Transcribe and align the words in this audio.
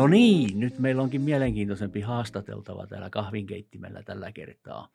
No 0.00 0.06
niin, 0.06 0.60
nyt 0.60 0.78
meillä 0.78 1.02
onkin 1.02 1.20
mielenkiintoisempi 1.20 2.00
haastateltava 2.00 2.86
täällä 2.86 3.10
kahvinkeittimellä 3.10 4.02
tällä 4.02 4.32
kertaa. 4.32 4.88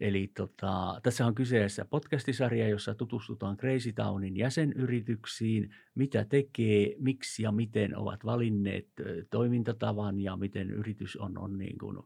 Eli 0.00 0.30
tota, 0.36 1.00
tässä 1.02 1.26
on 1.26 1.34
kyseessä 1.34 1.84
podcastisarja, 1.84 2.68
jossa 2.68 2.94
tutustutaan 2.94 3.56
Crazy 3.56 3.92
Townin 3.92 4.36
jäsenyrityksiin, 4.36 5.74
mitä 5.94 6.24
tekee, 6.24 6.94
miksi 6.98 7.42
ja 7.42 7.52
miten 7.52 7.96
ovat 7.96 8.24
valinneet 8.24 8.88
toimintatavan 9.30 10.20
ja 10.20 10.36
miten 10.36 10.70
yritys 10.70 11.16
on, 11.16 11.38
on 11.38 11.58
niin 11.58 11.78
kuin 11.78 11.98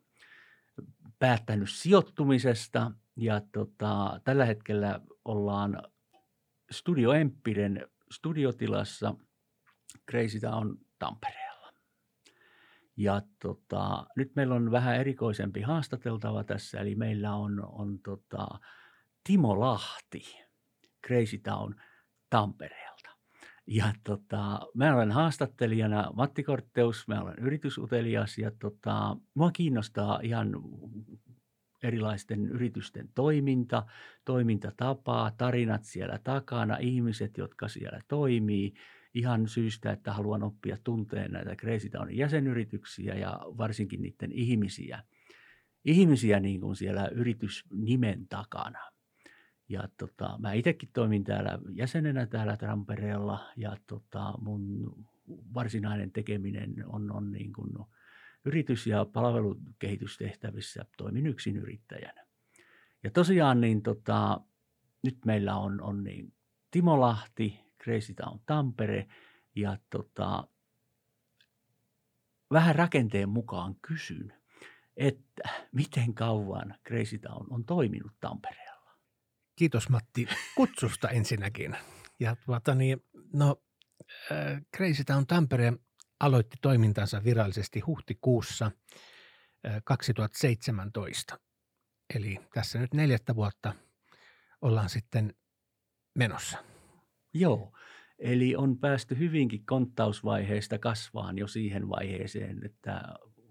päättänyt 1.19 1.71
sijoittumisesta. 1.71 2.93
Ja 3.17 3.41
tota, 3.53 4.21
tällä 4.25 4.45
hetkellä 4.45 5.01
ollaan 5.25 5.83
Studio 6.71 7.13
Empiren 7.13 7.87
studiotilassa 8.13 9.15
Crazy 10.11 10.41
Town 10.41 10.79
Tampereella. 10.99 11.50
Ja 13.01 13.23
tota, 13.43 14.07
nyt 14.17 14.33
meillä 14.37 14.55
on 14.55 14.71
vähän 14.71 14.97
erikoisempi 14.97 15.61
haastateltava 15.61 16.45
tässä, 16.45 16.81
eli 16.81 16.95
meillä 16.95 17.35
on, 17.35 17.65
on 17.65 17.99
tota, 17.99 18.49
Timo 19.25 19.61
Lahti 19.61 20.23
Crazy 21.07 21.39
Town 21.39 21.75
Tampereelta. 22.31 23.11
Ja 23.67 23.93
tota, 24.05 24.61
mä 24.75 24.95
olen 24.95 25.13
haastattelijana 25.13 26.11
Matti 26.15 26.43
Kortteus, 26.43 27.09
mä 27.09 27.21
olen 27.21 27.39
yritysutelias 27.39 28.39
ja 28.39 28.51
tota, 28.59 29.17
mua 29.35 29.51
kiinnostaa 29.51 30.21
ihan 30.23 30.49
erilaisten 31.83 32.47
yritysten 32.47 33.09
toiminta, 33.15 33.87
toimintatapa, 34.25 35.33
tarinat 35.39 35.85
siellä 35.85 36.19
takana, 36.25 36.77
ihmiset, 36.77 37.39
jotka 37.39 37.69
siellä 37.69 38.01
toimii, 38.09 38.75
ihan 39.15 39.49
syystä, 39.49 39.93
että 39.93 40.13
haluan 40.13 40.43
oppia 40.43 40.79
tunteen 40.85 41.31
näitä 41.31 41.57
Crazy 41.57 41.89
Townin 41.89 42.17
jäsenyrityksiä 42.17 43.15
ja 43.15 43.41
varsinkin 43.43 44.03
niiden 44.03 44.33
ihmisiä, 44.33 45.05
ihmisiä 45.85 46.41
niin 46.41 46.61
kuin 46.61 46.77
siellä 46.77 47.09
yritysnimen 47.09 48.29
takana. 48.29 48.79
Ja 49.69 49.89
tota, 49.99 50.39
mä 50.39 50.53
itsekin 50.53 50.89
toimin 50.93 51.25
täällä 51.25 51.59
jäsenenä 51.73 52.27
täällä 52.27 52.57
Tampereella 52.57 53.47
ja 53.57 53.77
tota, 53.87 54.35
mun 54.41 54.95
varsinainen 55.55 56.13
tekeminen 56.13 56.75
on, 56.87 57.13
on 57.13 57.33
niin 57.33 57.53
kuin, 57.53 57.71
yritys- 58.45 58.87
ja 58.87 59.05
palvelukehitystehtävissä 59.05 60.85
toimin 60.97 61.27
yksin 61.27 61.57
yrittäjänä. 61.57 62.27
Ja 63.03 63.11
tosiaan 63.11 63.61
niin 63.61 63.83
tota, 63.83 64.41
nyt 65.03 65.19
meillä 65.25 65.57
on, 65.57 65.81
on 65.81 66.05
niin 66.05 66.33
Timo 66.71 67.01
Lahti, 67.01 67.61
Crazy 67.85 68.15
Town 68.15 68.41
Tampere 68.47 69.07
ja 69.57 69.79
tota, 69.91 70.49
vähän 72.53 72.75
rakenteen 72.75 73.29
mukaan 73.29 73.77
kysyn, 73.83 74.33
että 74.97 75.43
miten 75.73 76.15
kauan 76.15 76.75
Crazy 76.89 77.19
Town 77.19 77.47
on 77.51 77.65
toiminut 77.65 78.13
Tampereella? 78.21 78.93
Kiitos 79.57 79.89
Matti 79.89 80.29
kutsusta 80.57 81.09
ensinnäkin. 81.19 81.77
Ja 82.21 82.37
tuota 82.37 82.75
niin, 82.75 83.05
no 83.33 83.63
äh, 84.33 84.63
Crazy 84.77 85.05
Town 85.05 85.27
Tampere 85.27 85.73
aloitti 86.21 86.57
toimintansa 86.63 87.25
virallisesti 87.25 87.81
huhtikuussa 87.81 88.71
2017. 89.85 91.39
Eli 92.15 92.39
tässä 92.55 92.79
nyt 92.79 92.95
neljättä 92.95 93.35
vuotta 93.35 93.75
ollaan 94.63 94.89
sitten 94.89 95.35
menossa. 96.15 96.70
Joo, 97.35 97.73
eli 98.19 98.57
on 98.57 98.79
päästy 98.79 99.19
hyvinkin 99.19 99.67
konttausvaiheesta 99.67 100.79
kasvaan 100.79 101.39
jo 101.39 101.47
siihen 101.47 101.89
vaiheeseen, 101.89 102.65
että 102.65 103.03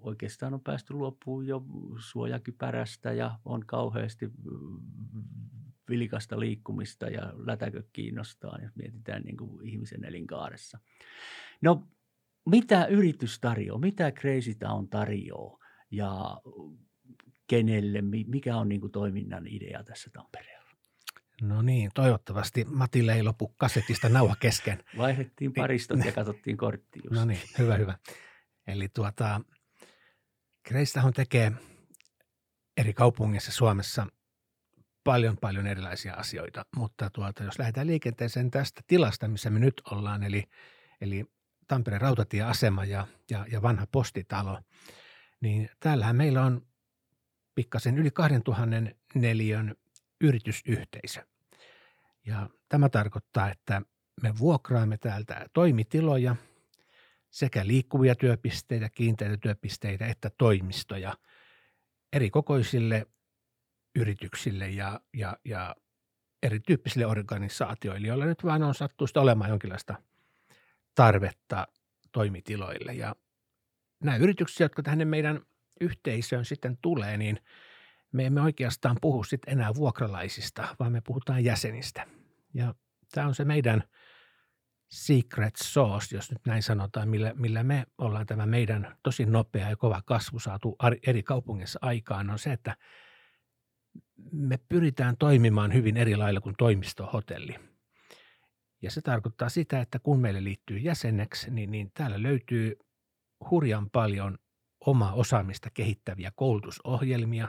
oikeastaan 0.02 0.54
on 0.54 0.62
päästy 0.62 0.94
luopuun 0.94 1.48
jo 1.48 1.64
suojakypärästä 2.00 3.14
ja 3.14 3.40
on 3.46 3.66
kauheasti 3.66 4.32
vilikasta 5.90 6.40
liikkumista 6.40 7.08
ja 7.08 7.34
lätäkö 7.36 7.84
kiinnostaa, 7.94 8.60
jos 8.62 8.76
mietitään 8.76 9.22
niin 9.24 9.38
kuin 9.38 9.68
ihmisen 9.68 10.06
elinkaaressa. 10.06 10.80
No 11.62 11.88
mitä 12.46 12.86
yritys 12.86 13.40
tarjoaa, 13.40 13.80
mitä 13.80 14.12
Crazy 14.12 14.56
Town 14.56 14.90
tarjoaa 14.90 15.58
ja 15.92 16.42
kenelle, 17.48 18.02
mikä 18.28 18.58
on 18.58 18.70
niin 18.70 18.82
kuin 18.82 18.92
toiminnan 18.92 19.48
idea 19.48 19.84
tässä 19.84 20.10
Tampereella? 20.14 20.59
No 21.42 21.62
niin, 21.62 21.92
toivottavasti 21.94 22.66
Matille 22.66 23.14
ei 23.14 23.24
lopu 23.24 23.48
kasetista 23.48 24.10
nauha 24.10 24.36
kesken. 24.40 24.84
Vaihdettiin 24.98 25.54
paristot 25.54 26.06
ja 26.06 26.12
katsottiin 26.12 26.58
kortti 26.58 27.00
just. 27.04 27.16
No 27.16 27.26
niin, 27.26 27.40
hyvä, 27.58 27.76
hyvä. 27.78 27.98
Eli 28.68 28.90
tuota, 28.90 29.42
Town 30.94 31.14
tekee 31.14 31.52
eri 32.78 32.94
kaupungeissa 32.94 33.52
Suomessa 33.52 34.08
paljon, 35.04 35.38
paljon 35.38 35.68
erilaisia 35.68 36.14
asioita, 36.14 36.66
mutta 36.76 37.10
tuota, 37.10 37.44
jos 37.44 37.60
lähdetään 37.60 37.88
liikenteeseen 37.88 38.52
tästä 38.52 38.82
tilasta, 38.88 39.28
missä 39.28 39.50
me 39.50 39.60
nyt 39.60 39.82
ollaan, 39.92 40.24
eli, 40.24 40.44
eli 41.02 41.26
Tampereen 41.68 42.02
rautatieasema 42.02 42.86
ja, 42.86 43.08
ja, 43.32 43.46
ja 43.52 43.62
vanha 43.62 43.88
postitalo, 43.92 44.62
niin 45.42 45.70
täällähän 45.80 46.16
meillä 46.16 46.44
on 46.44 46.62
pikkasen 47.56 47.98
yli 47.98 48.12
2000 48.12 48.76
neliön 49.16 49.76
yritysyhteisö. 50.22 51.22
Ja 52.26 52.50
tämä 52.70 52.90
tarkoittaa, 52.90 53.52
että 53.52 53.82
me 54.22 54.38
vuokraamme 54.40 54.98
täältä 54.98 55.46
toimitiloja 55.54 56.36
sekä 57.30 57.68
liikkuvia 57.68 58.16
työpisteitä, 58.16 58.90
kiinteitä 58.90 59.38
työpisteitä 59.38 60.08
että 60.08 60.32
toimistoja 60.38 61.18
eri 62.14 62.30
kokoisille 62.30 63.08
yrityksille 63.96 64.70
ja, 64.70 65.00
ja, 65.14 65.38
ja 65.46 65.76
erityyppisille 66.44 67.06
organisaatioille, 67.06 68.08
joilla 68.08 68.26
nyt 68.26 68.44
vaan 68.44 68.64
on 68.64 68.76
sattuista 68.76 69.22
olemaan 69.22 69.50
jonkinlaista– 69.50 69.96
tarvetta 71.00 71.68
toimitiloille. 72.12 72.94
Ja 72.94 73.16
nämä 74.04 74.18
yritykset, 74.18 74.60
jotka 74.60 74.84
tänne 74.84 75.06
meidän 75.06 75.42
yhteisöön 75.82 76.46
sitten 76.46 76.78
tulee, 76.82 77.18
niin 77.18 77.40
me 78.12 78.26
emme 78.26 78.42
oikeastaan 78.42 78.98
puhu 79.02 79.24
sitten 79.24 79.54
enää 79.54 79.76
vuokralaisista, 79.76 80.76
vaan 80.80 80.92
me 80.92 81.02
puhutaan 81.02 81.44
jäsenistä. 81.44 82.08
Ja 82.54 82.76
tämä 83.12 83.28
on 83.28 83.36
se 83.36 83.46
meidän 83.46 83.84
secret 84.90 85.56
sauce, 85.56 86.16
jos 86.16 86.32
nyt 86.32 86.46
näin 86.46 86.64
sanotaan, 86.64 87.10
millä, 87.10 87.34
millä 87.36 87.64
me 87.64 87.86
ollaan 87.98 88.26
tämä 88.26 88.46
meidän 88.46 88.98
tosi 89.04 89.26
nopea 89.26 89.70
ja 89.70 89.78
kova 89.78 90.02
kasvu 90.06 90.40
saatu 90.40 90.76
eri 91.08 91.24
kaupungissa 91.24 91.80
aikaan, 91.82 92.30
on 92.30 92.40
se, 92.40 92.54
että 92.54 92.78
me 94.32 94.60
pyritään 94.70 95.18
toimimaan 95.18 95.74
hyvin 95.74 95.98
eri 95.98 96.16
lailla 96.16 96.42
kuin 96.42 96.56
toimistohotelli. 96.58 97.56
Ja 98.82 98.92
se 98.92 99.02
tarkoittaa 99.02 99.50
sitä, 99.50 99.82
että 99.82 100.00
kun 100.00 100.20
meille 100.20 100.44
liittyy 100.44 100.78
jäseneksi, 100.78 101.52
niin, 101.52 101.72
niin 101.72 101.92
täällä 101.94 102.24
löytyy 102.24 102.76
hurjan 103.52 103.90
paljon 103.90 104.38
omaa 104.86 105.14
osaamista 105.14 105.70
kehittäviä 105.74 106.32
koulutusohjelmia. 106.36 107.48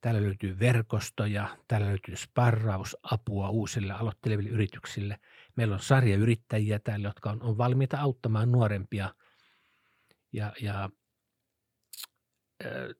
Täällä 0.00 0.22
löytyy 0.22 0.58
verkostoja, 0.58 1.56
täällä 1.68 1.86
löytyy 1.86 2.16
sparrausapua 2.16 3.48
uusille 3.48 3.92
aloitteleville 3.92 4.50
yrityksille. 4.50 5.18
Meillä 5.56 5.74
on 5.74 5.80
sarjayrittäjiä 5.80 6.78
täällä, 6.78 7.08
jotka 7.08 7.30
on, 7.30 7.42
on 7.42 7.58
valmiita 7.58 8.00
auttamaan 8.00 8.52
nuorempia. 8.52 9.14
Ja, 10.32 10.52
ja 10.62 10.90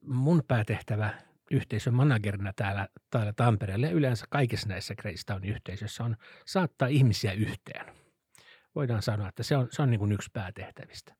mun 0.00 0.42
päätehtävä 0.48 1.14
yhteisön 1.50 1.94
managerina 1.94 2.52
täällä, 2.56 2.88
täällä 3.10 3.32
Tampereella 3.32 3.86
ja 3.86 3.92
yleensä 3.92 4.26
kaikissa 4.30 4.68
näissä 4.68 4.94
Grace 4.94 5.46
yhteisöissä 5.46 6.04
on 6.04 6.16
saattaa 6.46 6.88
ihmisiä 6.88 7.32
yhteen. 7.32 7.94
Voidaan 8.74 9.02
sanoa, 9.02 9.28
että 9.28 9.42
se 9.42 9.56
on, 9.56 9.68
se 9.70 9.82
on 9.82 9.90
niin 9.90 9.98
kuin 9.98 10.12
yksi 10.12 10.30
päätehtävistä. 10.32 11.14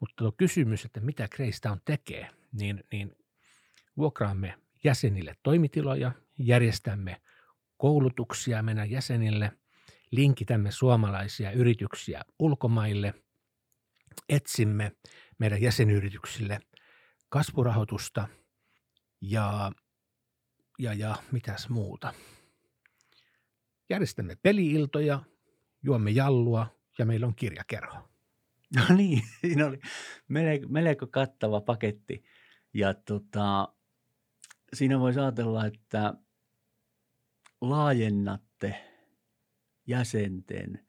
Mutta 0.00 0.14
tuo 0.16 0.32
kysymys, 0.32 0.84
että 0.84 1.00
mitä 1.00 1.28
Grace 1.28 1.58
Town 1.62 1.80
tekee, 1.84 2.30
niin, 2.52 2.84
niin 2.92 3.16
vuokraamme 3.96 4.54
jäsenille 4.84 5.36
toimitiloja, 5.42 6.12
järjestämme 6.38 7.20
koulutuksia 7.76 8.62
meidän 8.62 8.90
jäsenille, 8.90 9.52
linkitämme 10.10 10.70
suomalaisia 10.70 11.50
yrityksiä 11.50 12.22
ulkomaille, 12.38 13.14
etsimme 14.28 14.92
meidän 15.38 15.62
jäsenyrityksille 15.62 16.60
kasvurahoitusta– 17.28 18.28
ja, 19.20 19.72
ja, 20.78 20.94
ja 20.94 21.16
mitäs 21.32 21.68
muuta. 21.68 22.14
Järjestämme 23.90 24.36
peliiltoja, 24.42 25.22
juomme 25.82 26.10
jallua 26.10 26.66
ja 26.98 27.06
meillä 27.06 27.26
on 27.26 27.34
kirjakerho. 27.34 28.08
No 28.76 28.96
niin, 28.96 29.22
siinä 29.40 29.66
oli 29.66 29.78
melko, 30.28 30.66
melko 30.68 31.06
kattava 31.06 31.60
paketti. 31.60 32.24
Ja 32.74 32.94
tota, 32.94 33.74
siinä 34.74 35.00
voisi 35.00 35.20
ajatella, 35.20 35.66
että 35.66 36.14
laajennatte 37.60 38.84
jäsenten 39.86 40.86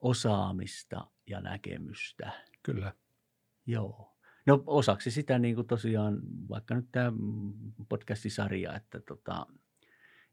osaamista 0.00 1.06
ja 1.26 1.40
näkemystä. 1.40 2.32
Kyllä. 2.62 2.92
Joo. 3.66 4.16
No 4.46 4.62
osaksi 4.66 5.10
sitä 5.10 5.38
niin 5.38 5.54
kuin 5.54 5.66
tosiaan, 5.66 6.20
vaikka 6.48 6.74
nyt 6.74 6.88
tämä 6.92 7.12
podcastisarja, 7.88 8.76
että 8.76 9.00
tota, 9.00 9.46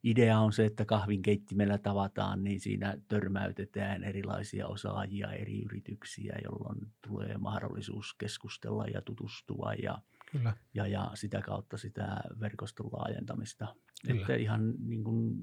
idea 0.04 0.40
on 0.40 0.54
se, 0.54 0.66
että 0.66 0.86
kahvinkeittimellä 0.86 1.78
tavataan, 1.78 2.44
niin 2.44 2.60
siinä 2.60 2.98
törmäytetään 3.08 4.04
erilaisia 4.04 4.68
osaajia, 4.68 5.32
eri 5.32 5.62
yrityksiä, 5.62 6.36
jolloin 6.44 6.80
tulee 7.08 7.38
mahdollisuus 7.38 8.16
keskustella 8.18 8.86
ja 8.86 9.02
tutustua 9.02 9.74
ja, 9.74 10.02
Kyllä. 10.34 10.54
ja, 10.74 10.88
ja 10.88 11.12
sitä 11.14 11.42
kautta 11.42 11.78
sitä 11.78 12.22
verkoston 12.40 12.90
laajentamista. 12.92 13.76
Kyllä. 14.08 14.22
Että 14.22 14.36
ihan 14.36 14.74
niin 14.80 15.04
kuin 15.04 15.36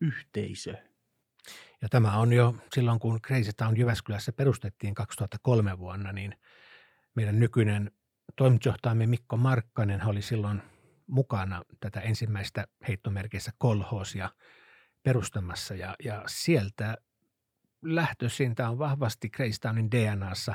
yhteisö. 0.00 0.74
Ja 1.82 1.88
tämä 1.88 2.16
on 2.16 2.32
jo 2.32 2.54
silloin, 2.74 2.98
kun 3.00 3.20
Crazy 3.22 3.50
Town 3.56 3.76
Jyväskylässä 3.76 4.32
perustettiin 4.32 4.94
2003 4.94 5.78
vuonna, 5.78 6.12
niin 6.12 6.34
meidän 7.14 7.40
nykyinen 7.40 7.90
toimitusjohtajamme 8.36 9.06
Mikko 9.06 9.36
Markkanen 9.36 10.06
oli 10.06 10.22
silloin– 10.22 10.62
mukana 11.08 11.62
tätä 11.80 12.00
ensimmäistä 12.00 12.66
heittomerkeissä 12.88 13.52
kolhoosia 13.58 14.30
perustamassa 15.02 15.74
ja, 15.74 15.96
ja 16.04 16.22
sieltä 16.26 16.96
lähtöisin, 17.82 18.54
tämä 18.54 18.70
on 18.70 18.78
vahvasti 18.78 19.30
Greystownin 19.30 19.90
DNAssa, 19.90 20.54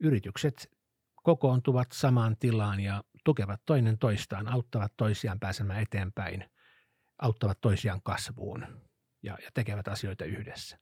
yritykset 0.00 0.70
kokoontuvat 1.24 1.92
samaan 1.92 2.36
tilaan 2.40 2.80
ja 2.80 3.04
tukevat 3.24 3.60
toinen 3.66 3.98
toistaan, 3.98 4.48
auttavat 4.48 4.92
toisiaan 4.96 5.40
pääsemään 5.40 5.82
eteenpäin, 5.82 6.44
auttavat 7.18 7.60
toisiaan 7.60 8.00
kasvuun 8.02 8.66
ja, 9.22 9.38
ja 9.44 9.50
tekevät 9.54 9.88
asioita 9.88 10.24
yhdessä. 10.24 10.78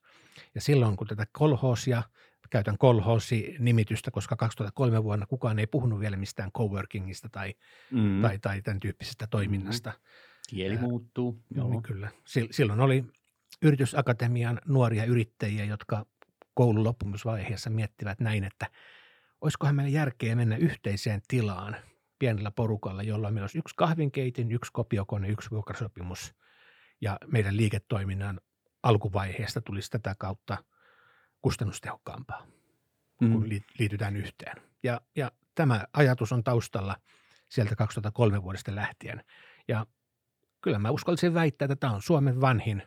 Ja 0.55 0.61
silloin, 0.61 0.97
kun 0.97 1.07
tätä 1.07 1.27
kolhoosia 1.33 2.03
käytän 2.51 2.79
kolhoosi-nimitystä, 2.79 4.11
koska 4.11 4.37
2003 4.37 5.05
vuonna 5.05 5.27
kukaan 5.27 5.59
ei 5.59 5.67
puhunut 5.67 6.01
vielä 6.01 6.17
mistään 6.17 6.53
coworkingista 6.53 7.29
tai, 7.33 7.55
mm. 7.91 8.23
tai, 8.23 8.39
tai 8.39 8.63
tämän 8.63 8.81
tyyppisestä 8.81 9.27
toiminnasta. 9.27 9.91
Mm. 9.91 9.97
Kieli 10.51 10.79
muuttuu. 10.79 11.43
Joo. 11.55 11.71
Niin 11.71 11.83
kyllä. 11.83 12.11
Silloin 12.51 12.81
oli 12.81 13.05
yritysakatemian 13.63 14.61
nuoria 14.67 15.05
yrittäjiä, 15.05 15.65
jotka 15.65 16.07
koulun 16.55 16.85
loppumisvaiheessa 16.85 17.71
miettivät 17.71 18.21
näin, 18.21 18.45
että 18.45 18.67
olisikohan 19.43 19.75
meillä 19.77 19.91
järkeä 19.91 20.37
mennä 20.37 20.57
yhteiseen 20.57 21.21
tilaan 21.29 21.77
pienellä 22.19 22.51
porukalla, 22.51 23.03
jolla 23.03 23.31
meillä 23.31 23.45
olisi 23.45 23.59
yksi 23.59 23.75
kahvinkeitin, 23.77 24.53
yksi 24.53 24.73
kopiokone, 24.73 25.29
yksi 25.29 25.51
vuokrasopimus 25.51 26.35
ja 27.01 27.19
meidän 27.27 27.57
liiketoiminnan 27.57 28.41
alkuvaiheesta 28.83 29.61
tulisi 29.61 29.91
tätä 29.91 30.15
kautta– 30.19 30.59
kustannustehokkaampaa, 31.43 32.47
mm. 33.21 33.33
kun 33.33 33.49
liitytään 33.79 34.17
yhteen. 34.17 34.57
Ja, 34.83 35.01
ja 35.17 35.33
tämä 35.55 35.85
ajatus 35.93 36.33
on 36.33 36.45
taustalla 36.45 36.97
sieltä 37.49 37.77
2003 37.77 38.43
vuodesta 38.43 38.75
lähtien. 38.75 39.25
Ja 39.69 39.87
kyllä 40.61 40.79
mä 40.79 40.91
uskallisin 40.91 41.35
väittää, 41.35 41.67
että 41.67 41.77
tämä 41.77 41.93
on 41.93 42.03
Suomen 42.03 42.41
vanhin 42.41 42.83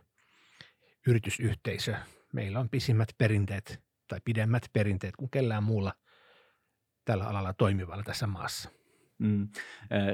yritysyhteisö. 1.07 1.95
Meillä 2.33 2.59
on 2.59 2.69
pisimmät 2.69 3.09
perinteet 3.17 3.81
tai 4.07 4.19
pidemmät 4.25 4.63
perinteet 4.73 5.15
kuin 5.15 5.31
kellään 5.31 5.63
muulla 5.63 5.93
tällä 7.05 7.27
alalla 7.27 7.53
toimivalla 7.53 8.03
tässä 8.03 8.27
maassa. 8.27 8.69
Mm. 9.17 9.49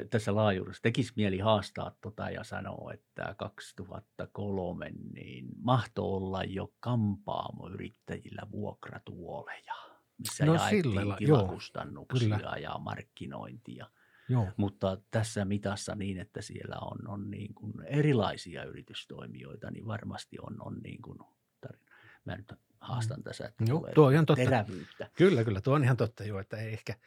Tässä 0.09 0.35
laajuudessa 0.35 0.81
tekisi 0.81 1.13
mieli 1.15 1.39
haastaa 1.39 1.95
tota 2.01 2.29
ja 2.29 2.43
sanoa, 2.43 2.93
että 2.93 3.35
2003 3.37 4.91
niin 5.13 5.45
mahtoi 5.57 6.05
olla 6.05 6.43
jo 6.43 6.73
kampaamoyrittäjillä 6.79 8.41
vuokratuoleja, 8.51 9.73
missä 10.17 10.45
no, 10.45 10.53
jaettiin 10.53 10.83
sillä, 10.83 11.15
tilakustannuksia 11.17 12.39
joo, 12.39 12.55
ja 12.55 12.77
markkinointia. 12.79 13.89
Joo. 14.29 14.47
Mutta 14.57 14.97
tässä 15.11 15.45
mitassa 15.45 15.95
niin, 15.95 16.17
että 16.19 16.41
siellä 16.41 16.75
on, 16.81 17.07
on 17.07 17.31
niin 17.31 17.53
kuin 17.53 17.73
erilaisia 17.85 18.63
yritystoimijoita, 18.63 19.71
niin 19.71 19.87
varmasti 19.87 20.37
on, 20.41 20.55
on 20.59 20.79
niin 20.83 21.01
kuin 21.01 21.19
tarina. 21.61 21.85
Mä 22.25 22.35
nyt 22.35 22.53
haastan 22.81 23.17
mm. 23.17 23.23
tässä, 23.23 23.47
että 23.47 23.63
Joo, 23.67 23.87
tuo 23.95 24.07
on 24.07 24.13
ihan 24.13 24.25
totta. 24.25 24.43
terävyyttä. 24.43 25.09
Kyllä, 25.17 25.43
kyllä, 25.43 25.61
tuo 25.61 25.75
on 25.75 25.83
ihan 25.83 25.97
totta 25.97 26.23
jo, 26.23 26.39
että 26.39 26.57
ei 26.57 26.73
ehkä– 26.73 26.95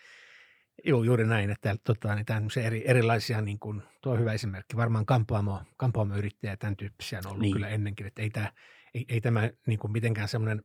Joo, 0.85 1.03
juuri 1.03 1.27
näin, 1.27 1.51
että 1.51 1.77
tota, 1.85 2.15
niin 2.15 2.27
eri, 2.65 2.83
erilaisia, 2.87 3.41
niin 3.41 3.59
kuin, 3.59 3.83
tuo 4.03 4.13
on 4.13 4.19
hyvä 4.19 4.33
esimerkki, 4.33 4.77
varmaan 4.77 5.07
kampaamo, 5.07 5.61
kampaamoyrittäjä 5.77 6.53
ja 6.53 6.57
tämän 6.57 6.77
tyyppisiä 6.77 7.19
on 7.19 7.27
ollut 7.27 7.41
niin. 7.41 7.53
kyllä 7.53 7.69
ennenkin, 7.69 8.07
että 8.07 8.23
ei, 8.23 8.31
tämä, 8.31 8.53
ei, 8.95 9.05
ei 9.09 9.21
tämä 9.21 9.51
niin 9.67 9.79
kuin 9.79 9.93
mitenkään 9.93 10.29
semmoinen 10.29 10.63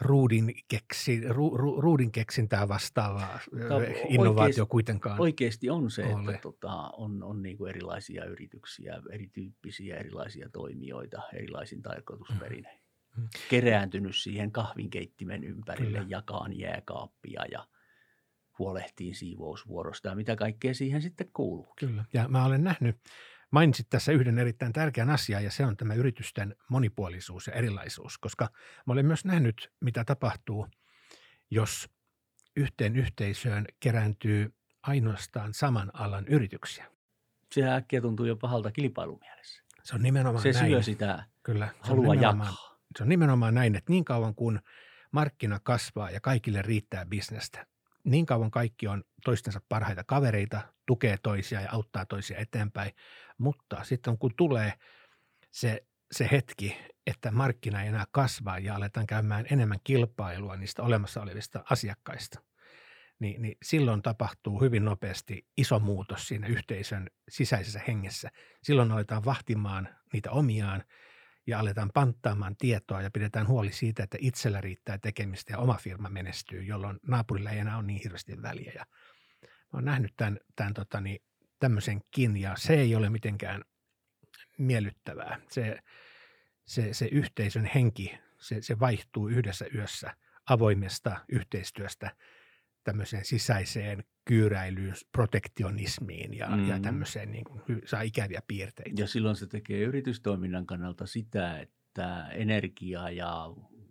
ruudin, 0.00 0.54
keksi, 0.68 1.28
ru, 1.28 1.56
ru, 1.56 1.80
ruudin 1.80 2.12
keksintää 2.12 2.68
vastaava 2.68 3.20
Tämä 3.20 3.80
innovaatio 4.08 4.44
oikeasti, 4.44 4.70
kuitenkaan 4.70 5.20
Oikeasti 5.20 5.70
on 5.70 5.90
se, 5.90 6.04
ole. 6.04 6.30
että 6.30 6.42
tota, 6.42 6.90
on, 6.92 7.22
on 7.22 7.42
niin 7.42 7.58
kuin 7.58 7.70
erilaisia 7.70 8.24
yrityksiä, 8.24 9.02
erityyppisiä 9.10 9.96
erilaisia 9.96 10.48
toimijoita 10.52 11.22
erilaisin 11.34 11.82
tarkoitusperin. 11.82 12.64
Mm. 12.64 12.81
Kerääntynyt 13.50 14.16
siihen 14.16 14.52
kahvinkeittimen 14.52 15.44
ympärille, 15.44 15.98
Kyllä. 15.98 16.10
jakaan 16.10 16.58
jääkaappia 16.58 17.44
ja– 17.50 17.66
huolehtiin 18.58 19.14
siivousvuorosta 19.14 20.08
ja 20.08 20.14
mitä 20.14 20.36
kaikkea 20.36 20.74
siihen 20.74 21.02
sitten 21.02 21.30
kuuluu. 21.32 21.72
Kyllä, 21.78 22.04
ja 22.12 22.28
mä 22.28 22.44
olen 22.44 22.64
nähnyt, 22.64 22.96
mainitsit 23.50 23.86
tässä 23.90 24.12
yhden 24.12 24.38
erittäin 24.38 24.72
tärkeän 24.72 25.10
asian 25.10 25.44
ja 25.44 25.50
se 25.50 25.66
on 25.66 25.76
tämä 25.76 25.94
yritysten 25.94 26.56
monipuolisuus 26.68 27.46
ja 27.46 27.52
erilaisuus, 27.52 28.18
koska 28.18 28.48
mä 28.86 28.92
olen 28.92 29.06
myös 29.06 29.24
nähnyt, 29.24 29.72
mitä 29.80 30.04
tapahtuu, 30.04 30.66
jos 31.50 31.90
yhteen 32.56 32.96
yhteisöön 32.96 33.64
kerääntyy 33.80 34.54
ainoastaan 34.82 35.54
saman 35.54 35.90
alan 35.94 36.28
yrityksiä. 36.28 36.86
Se 37.52 37.70
äkkiä 37.70 38.00
tuntuu 38.00 38.26
jo 38.26 38.36
pahalta 38.36 38.70
kilpailumielessä. 38.70 39.62
Se 39.82 39.94
on 39.94 40.02
nimenomaan 40.02 40.42
se 40.42 40.52
näin. 40.52 40.66
syö 40.66 40.82
sitä 40.82 41.24
Kyllä, 41.42 41.68
se 41.68 41.88
halua 41.88 42.14
jakaa. 42.14 42.71
Se 42.96 43.02
on 43.02 43.08
nimenomaan 43.08 43.54
näin, 43.54 43.76
että 43.76 43.92
niin 43.92 44.04
kauan 44.04 44.34
kuin 44.34 44.60
markkina 45.12 45.60
kasvaa 45.62 46.10
ja 46.10 46.20
kaikille 46.20 46.62
riittää 46.62 47.06
bisnestä, 47.06 47.66
niin 48.04 48.26
kauan 48.26 48.50
kaikki 48.50 48.88
on 48.88 49.04
toistensa 49.24 49.60
parhaita 49.68 50.04
kavereita, 50.04 50.60
tukee 50.86 51.16
toisia 51.22 51.60
ja 51.60 51.68
auttaa 51.72 52.06
toisia 52.06 52.38
eteenpäin, 52.38 52.92
mutta 53.38 53.84
sitten 53.84 54.18
kun 54.18 54.34
tulee 54.36 54.72
se, 55.50 55.84
se 56.12 56.28
hetki, 56.32 56.76
että 57.06 57.30
markkina 57.30 57.82
ei 57.82 57.88
enää 57.88 58.04
kasvaa 58.10 58.58
ja 58.58 58.74
aletaan 58.74 59.06
käymään 59.06 59.46
enemmän 59.50 59.78
kilpailua 59.84 60.56
niistä 60.56 60.82
olemassa 60.82 61.22
olevista 61.22 61.64
asiakkaista, 61.70 62.42
niin, 63.18 63.42
niin 63.42 63.56
silloin 63.62 64.02
tapahtuu 64.02 64.60
hyvin 64.60 64.84
nopeasti 64.84 65.46
iso 65.56 65.78
muutos 65.78 66.28
siinä 66.28 66.46
yhteisön 66.46 67.10
sisäisessä 67.28 67.80
hengessä. 67.88 68.30
Silloin 68.62 68.92
aletaan 68.92 69.24
vahtimaan 69.24 69.88
niitä 70.12 70.30
omiaan 70.30 70.84
ja 71.46 71.60
aletaan 71.60 71.90
panttaamaan 71.94 72.56
tietoa 72.56 73.02
ja 73.02 73.10
pidetään 73.10 73.48
huoli 73.48 73.72
siitä, 73.72 74.02
että 74.02 74.18
itsellä 74.20 74.60
riittää 74.60 74.98
tekemistä 74.98 75.52
ja 75.52 75.58
oma 75.58 75.74
firma 75.74 76.08
menestyy, 76.08 76.62
jolloin 76.62 77.00
naapurilla 77.06 77.50
ei 77.50 77.58
enää 77.58 77.76
ole 77.76 77.86
niin 77.86 78.00
hirveästi 78.04 78.42
väliä. 78.42 78.72
Ja 78.74 78.86
mä 79.42 79.76
oon 79.76 79.84
nähnyt 79.84 80.12
tämän, 80.16 80.38
tämän 80.56 80.74
tota, 80.74 81.00
niin, 81.00 81.22
tämmöisenkin 81.60 82.36
ja 82.36 82.54
se 82.56 82.74
ei 82.74 82.94
ole 82.94 83.10
mitenkään 83.10 83.64
miellyttävää. 84.58 85.40
Se, 85.48 85.78
se, 86.66 86.94
se 86.94 87.06
yhteisön 87.06 87.70
henki, 87.74 88.18
se, 88.38 88.62
se 88.62 88.80
vaihtuu 88.80 89.28
yhdessä 89.28 89.66
yössä 89.74 90.16
avoimesta 90.46 91.20
yhteistyöstä– 91.28 92.10
tämmöiseen 92.84 93.24
sisäiseen 93.24 94.04
kyyräilyyn, 94.24 94.94
protektionismiin 95.12 96.34
ja, 96.34 96.48
mm. 96.48 96.68
ja 96.68 96.80
tämmöiseen 96.80 97.32
niin 97.32 97.44
kuin, 97.44 97.62
saa 97.84 98.02
ikäviä 98.02 98.42
piirteitä. 98.46 99.02
Ja 99.02 99.06
silloin 99.06 99.36
se 99.36 99.46
tekee 99.46 99.80
yritystoiminnan 99.80 100.66
kannalta 100.66 101.06
sitä, 101.06 101.58
että 101.58 102.26
energia 102.26 103.10
ja 103.10 103.46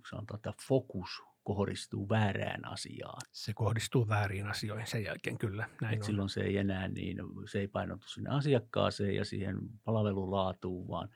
sanotaan, 0.09 0.37
että 0.37 0.53
fokus 0.67 1.09
kohdistuu 1.43 2.09
väärään 2.09 2.65
asiaan. 2.65 3.21
Se 3.31 3.53
kohdistuu 3.53 4.07
väärin 4.07 4.47
asioihin 4.47 4.87
sen 4.87 5.03
jälkeen, 5.03 5.37
kyllä. 5.37 5.69
Näin 5.81 5.93
Et 5.93 5.99
on. 5.99 6.05
Silloin 6.05 6.29
se 6.29 6.41
ei 6.41 6.57
enää 6.57 6.87
niin, 6.87 7.17
se 7.45 7.59
ei 7.59 7.67
painotu 7.67 8.07
sinne 8.07 8.29
asiakkaaseen 8.29 9.15
ja 9.15 9.25
siihen 9.25 9.57
palvelulaatuun, 9.83 10.87
vaan 10.87 11.09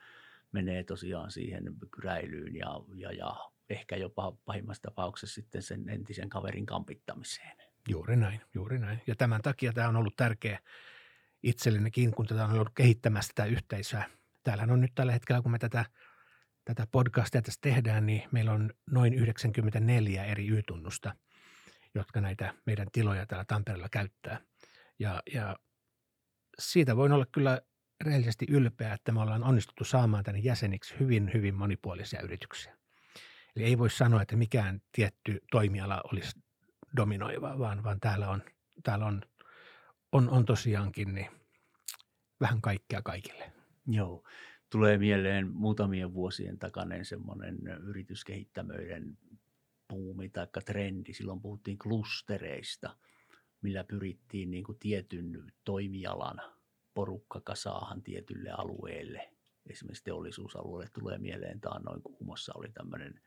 menee 0.52 0.84
tosiaan 0.84 1.30
siihen 1.30 1.64
kyräilyyn 1.90 2.56
ja, 2.56 2.80
ja, 2.94 3.12
ja 3.12 3.36
ehkä 3.70 3.96
jopa 3.96 4.36
pahimmassa 4.44 4.82
tapauksessa 4.82 5.34
sitten 5.34 5.62
sen 5.62 5.88
entisen 5.88 6.28
kaverin 6.28 6.66
kampittamiseen. 6.66 7.65
Juuri 7.88 8.16
näin, 8.16 8.40
juuri 8.54 8.78
näin. 8.78 9.02
Ja 9.06 9.14
tämän 9.16 9.42
takia 9.42 9.72
tämä 9.72 9.88
on 9.88 9.96
ollut 9.96 10.16
tärkeä 10.16 10.58
itsellenikin, 11.42 12.10
kun 12.10 12.26
tätä 12.26 12.44
on 12.44 12.52
ollut 12.52 12.74
kehittämässä 12.74 13.32
tätä 13.34 13.48
yhteisöä. 13.48 14.04
Täällähän 14.44 14.70
on 14.70 14.80
nyt 14.80 14.92
tällä 14.94 15.12
hetkellä, 15.12 15.42
kun 15.42 15.52
me 15.52 15.58
tätä, 15.58 15.84
tätä 16.64 16.86
podcastia 16.92 17.42
tässä 17.42 17.60
tehdään, 17.62 18.06
niin 18.06 18.22
meillä 18.32 18.52
on 18.52 18.70
noin 18.90 19.14
94 19.14 20.24
eri 20.24 20.48
Y-tunnusta, 20.48 21.14
jotka 21.94 22.20
näitä 22.20 22.54
meidän 22.66 22.88
tiloja 22.92 23.26
täällä 23.26 23.44
Tampereella 23.44 23.88
käyttää. 23.88 24.40
Ja, 24.98 25.22
ja 25.34 25.56
siitä 26.58 26.96
voin 26.96 27.12
olla 27.12 27.26
kyllä 27.32 27.60
rehellisesti 28.04 28.46
ylpeä, 28.50 28.92
että 28.92 29.12
me 29.12 29.20
ollaan 29.20 29.44
onnistuttu 29.44 29.84
saamaan 29.84 30.24
tänne 30.24 30.40
jäseniksi 30.40 30.94
hyvin, 31.00 31.30
hyvin 31.34 31.54
monipuolisia 31.54 32.20
yrityksiä. 32.20 32.76
Eli 33.56 33.64
ei 33.64 33.78
voi 33.78 33.90
sanoa, 33.90 34.22
että 34.22 34.36
mikään 34.36 34.80
tietty 34.92 35.40
toimiala 35.50 36.00
olisi 36.12 36.45
dominoiva, 36.96 37.58
vaan, 37.58 37.84
vaan 37.84 38.00
täällä 38.00 38.28
on, 38.28 38.42
täällä 38.82 39.06
on, 39.06 39.22
on, 40.12 40.30
on 40.30 40.44
tosiaankin 40.44 41.14
niin 41.14 41.30
vähän 42.40 42.60
kaikkea 42.60 43.02
kaikille. 43.02 43.52
Joo. 43.86 44.24
Tulee 44.70 44.98
mieleen 44.98 45.48
muutamien 45.52 46.14
vuosien 46.14 46.58
takainen 46.58 47.04
semmoinen 47.04 47.56
yrityskehittämöiden 47.66 49.18
puumi 49.88 50.28
tai 50.28 50.46
trendi. 50.64 51.12
Silloin 51.12 51.40
puhuttiin 51.40 51.78
klustereista, 51.78 52.96
millä 53.62 53.84
pyrittiin 53.84 54.50
niin 54.50 54.64
kuin 54.64 54.78
tietyn 54.78 55.52
toimialan 55.64 56.40
porukka 56.94 57.40
kasaahan 57.40 58.02
tietylle 58.02 58.50
alueelle. 58.50 59.32
Esimerkiksi 59.66 60.04
teollisuusalueelle 60.04 60.90
tulee 60.92 61.18
mieleen 61.18 61.60
noin 61.84 62.02
Kuumossa 62.02 62.52
oli 62.54 62.68
tämmöinen, 62.68 63.20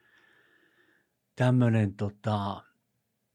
tämmöinen 1.36 1.96
tota, 1.96 2.64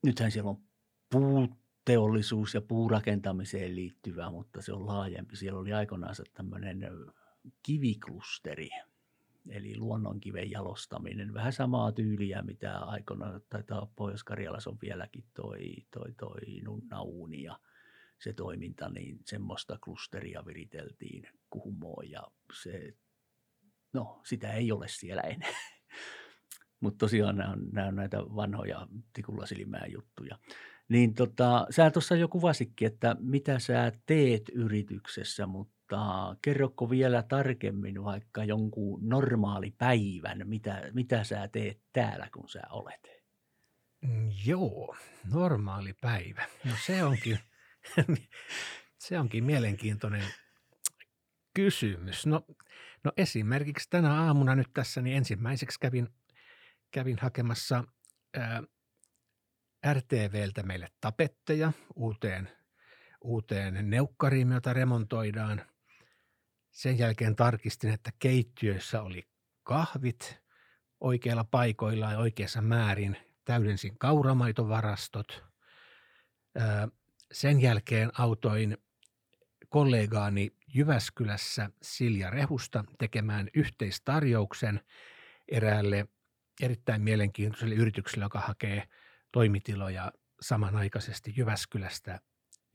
nythän 0.04 0.30
siellä 0.30 0.50
on 0.50 0.62
puuteollisuus 1.10 2.54
ja 2.54 2.60
puurakentamiseen 2.60 3.76
liittyvä, 3.76 4.30
mutta 4.30 4.62
se 4.62 4.72
on 4.72 4.86
laajempi. 4.86 5.36
Siellä 5.36 5.60
oli 5.60 5.72
aikoinaan 5.72 6.14
tämmöinen 6.34 6.90
kiviklusteri, 7.62 8.68
eli 9.48 9.76
luonnonkiven 9.76 10.50
jalostaminen. 10.50 11.34
Vähän 11.34 11.52
samaa 11.52 11.92
tyyliä, 11.92 12.42
mitä 12.42 12.78
aikoinaan 12.78 13.40
taitaa 13.48 13.92
Pohjois-Karjalassa 13.96 14.70
on 14.70 14.78
vieläkin 14.82 15.24
toi, 15.34 15.76
toi, 15.90 16.12
toi 16.12 16.60
nunnauuni 16.62 17.42
ja 17.42 17.58
se 18.18 18.32
toiminta, 18.32 18.88
niin 18.88 19.18
semmoista 19.24 19.78
klusteria 19.84 20.46
viriteltiin 20.46 21.28
Kuhmoon 21.50 22.10
ja 22.10 22.22
se, 22.62 22.94
no 23.92 24.20
sitä 24.24 24.52
ei 24.52 24.72
ole 24.72 24.88
siellä 24.88 25.22
enää. 25.22 25.73
Mutta 26.80 26.98
tosiaan 26.98 27.36
nämä 27.36 27.50
on, 27.52 27.68
nämä 27.72 27.88
on 27.88 27.96
näitä 27.96 28.18
vanhoja 28.18 28.86
tikulla 29.12 29.46
silmää 29.46 29.86
juttuja. 29.86 30.38
Niin 30.88 31.14
tota, 31.14 31.66
sä 31.70 31.90
tuossa 31.90 32.16
jo 32.16 32.28
kuvasikin, 32.28 32.86
että 32.86 33.16
mitä 33.20 33.58
sä 33.58 33.92
teet 34.06 34.42
yrityksessä, 34.54 35.46
mutta 35.46 36.36
kerrokko 36.42 36.90
vielä 36.90 37.22
tarkemmin 37.22 38.04
vaikka 38.04 38.44
jonkun 38.44 39.08
normaali 39.08 39.74
päivän, 39.78 40.42
mitä, 40.44 40.82
mitä 40.92 41.24
sä 41.24 41.48
teet 41.48 41.80
täällä, 41.92 42.28
kun 42.34 42.48
sä 42.48 42.62
olet? 42.70 43.24
Mm, 44.00 44.30
joo, 44.46 44.96
normaali 45.32 45.92
päivä. 45.92 46.46
No 46.64 46.72
se 46.86 47.04
onkin, 47.04 47.38
se 48.98 49.18
onkin 49.18 49.44
mielenkiintoinen 49.44 50.24
kysymys. 51.54 52.26
No, 52.26 52.46
no 53.04 53.12
esimerkiksi 53.16 53.90
tänä 53.90 54.22
aamuna 54.22 54.54
nyt 54.54 54.68
tässä 54.74 55.02
niin 55.02 55.16
ensimmäiseksi 55.16 55.80
kävin, 55.80 56.08
kävin 56.94 57.18
hakemassa 57.20 57.84
ää, 58.36 58.62
RTVltä 59.92 60.62
meille 60.62 60.88
tapetteja 61.00 61.72
uuteen, 61.94 62.50
uuteen 63.20 63.90
neukkariin, 63.90 64.52
jota 64.52 64.72
remontoidaan. 64.72 65.62
Sen 66.70 66.98
jälkeen 66.98 67.36
tarkistin, 67.36 67.90
että 67.90 68.10
keittiöissä 68.18 69.02
oli 69.02 69.28
kahvit 69.62 70.38
oikeilla 71.00 71.44
paikoilla 71.44 72.12
ja 72.12 72.18
oikeassa 72.18 72.62
määrin. 72.62 73.16
Täydensin 73.44 73.98
kauramaitovarastot. 73.98 75.44
Sen 77.32 77.60
jälkeen 77.60 78.10
autoin 78.18 78.78
kollegaani 79.68 80.50
Jyväskylässä 80.74 81.70
Silja 81.82 82.30
Rehusta 82.30 82.84
tekemään 82.98 83.48
yhteistarjouksen 83.54 84.80
eräälle 85.48 86.08
erittäin 86.62 87.02
mielenkiintoiselle 87.02 87.74
yritykselle, 87.74 88.24
joka 88.24 88.40
hakee– 88.40 88.82
toimitiloja 89.34 90.12
samanaikaisesti 90.40 91.34
Jyväskylästä 91.36 92.20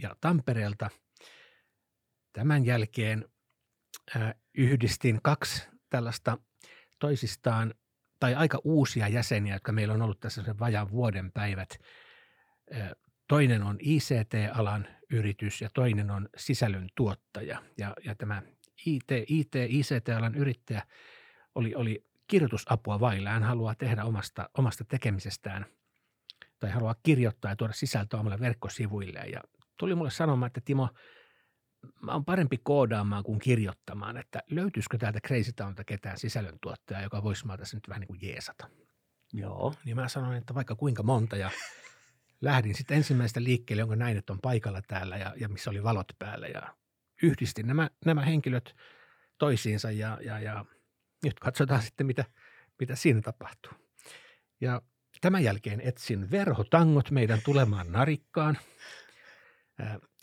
ja 0.02 0.16
Tampereelta. 0.22 0.90
Tämän 2.34 2.66
jälkeen 2.66 3.26
yhdistin 4.58 5.20
kaksi 5.24 5.68
tällaista 5.90 6.38
toisistaan 7.00 7.74
tai 8.20 8.36
aika 8.36 8.60
uusia 8.64 9.08
jäseniä, 9.08 9.56
jotka 9.56 9.72
meillä 9.72 9.94
on 9.94 10.02
ollut 10.02 10.20
tässä 10.20 10.44
sen 10.44 10.92
vuoden 10.92 11.32
päivät. 11.32 11.70
Toinen 13.28 13.64
on 13.64 13.78
ICT-alan 13.82 14.88
yritys 15.10 15.62
ja 15.62 15.70
toinen 15.74 16.12
on 16.12 16.30
sisällön 16.38 16.90
tuottaja. 16.96 17.64
Ja, 17.78 17.94
ja 18.06 18.16
tämä 18.16 18.42
IT, 18.86 19.12
IT, 19.28 19.56
ICT-alan 19.56 20.36
yrittäjä 20.36 20.84
oli, 21.56 21.76
oli 21.76 22.09
kirjoitusapua 22.30 23.00
vailla. 23.00 23.30
Hän 23.30 23.44
haluaa 23.44 23.76
tehdä 23.76 24.04
omasta, 24.04 24.50
omasta 24.58 24.86
tekemisestään– 24.86 25.66
tai 26.60 26.70
haluaa 26.70 26.96
kirjoittaa 27.04 27.52
ja 27.52 27.56
tuoda 27.56 27.74
sisältöä 27.74 28.20
omalle 28.20 28.40
verkkosivuille. 28.40 29.20
Ja 29.20 29.42
tuli 29.78 29.96
mulle 29.96 30.12
sanomaan, 30.12 30.48
että 30.48 30.62
Timo, 30.66 30.90
mä 32.02 32.12
oon 32.12 32.26
parempi 32.26 32.58
koodaamaan 32.58 33.24
kuin 33.24 33.40
kirjoittamaan, 33.40 34.18
että 34.18 34.44
löytyisikö 34.50 34.98
täältä 34.98 35.20
Crazy 35.28 35.52
Townta 35.54 35.84
ketään 35.84 36.20
sisällöntuottajaa, 36.20 37.02
joka 37.02 37.24
voisi 37.24 37.48
mä 37.48 37.58
tässä 37.58 37.78
nyt 37.78 37.90
vähän 37.90 38.02
niin 38.02 38.08
kuin 38.08 38.20
jeesata. 38.22 38.70
Joo. 39.34 39.74
Niin 39.86 39.96
mä 39.96 40.08
sanoin, 40.08 40.38
että 40.38 40.54
vaikka 40.54 40.76
kuinka 40.76 41.04
monta 41.04 41.38
ja 41.38 41.52
lähdin 42.42 42.76
sitten 42.76 42.98
ensimmäistä 42.98 43.44
liikkeelle, 43.44 43.82
jonka 43.82 43.96
näin, 43.96 44.18
että 44.18 44.34
on 44.34 44.42
paikalla 44.42 44.82
täällä 44.88 45.18
ja, 45.18 45.34
ja 45.40 45.50
missä 45.50 45.70
oli 45.70 45.84
valot 45.84 46.08
päällä 46.20 46.48
ja 46.48 46.76
yhdistin 47.24 47.68
nämä, 47.68 47.90
nämä 48.06 48.22
henkilöt 48.22 48.76
toisiinsa 49.38 49.92
ja, 49.92 50.18
ja, 50.22 50.40
ja 50.40 50.66
nyt 51.24 51.40
katsotaan 51.40 51.82
sitten, 51.82 52.08
mitä, 52.08 52.26
mitä 52.80 52.96
siinä 52.96 53.22
tapahtuu. 53.22 53.72
Ja 54.62 54.82
Tämän 55.22 55.44
jälkeen 55.44 55.82
etsin 55.82 56.32
verhotangot 56.32 57.12
meidän 57.12 57.40
tulemaan 57.46 57.92
narikkaan. 57.92 58.58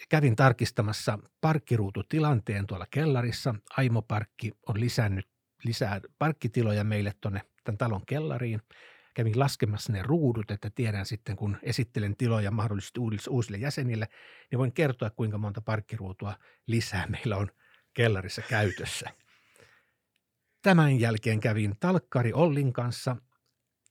Kävin 0.09 0.37
tarkistamassa 0.37 1.19
parkkiruututilanteen 1.41 2.67
tuolla 2.67 2.87
kellarissa. 2.91 3.55
Aimo 3.77 4.03
Parkki 4.03 4.53
on 4.67 4.81
lisännyt 4.81 5.29
lisää 5.65 6.01
parkkitiloja 6.19 6.85
meille 6.85 7.13
tuonne 7.21 7.41
tämän 7.65 7.79
talon 7.79 8.07
kellariin. 8.07 8.61
Kävin 9.15 9.39
laskemassa 9.39 9.93
ne 9.93 10.03
ruudut, 10.03 10.51
että 10.51 10.71
tiedän 10.75 11.07
sitten, 11.07 11.37
kun 11.37 11.59
esittelen 11.63 12.17
tiloja 12.17 12.51
mahdollisesti 12.51 13.01
uusille 13.31 13.59
jäsenille, 13.59 14.09
niin 14.51 14.59
voin 14.59 14.73
kertoa, 14.73 15.11
kuinka 15.11 15.39
monta 15.39 15.61
parkkiruutua 15.61 16.35
lisää 16.67 17.07
meillä 17.07 17.37
on 17.37 17.51
kellarissa 17.95 18.43
käytössä. 18.43 19.11
Tämän 20.67 21.01
jälkeen 21.01 21.41
kävin 21.41 21.75
Talkkari 21.81 22.33
Ollin 22.33 22.73
kanssa 22.73 23.17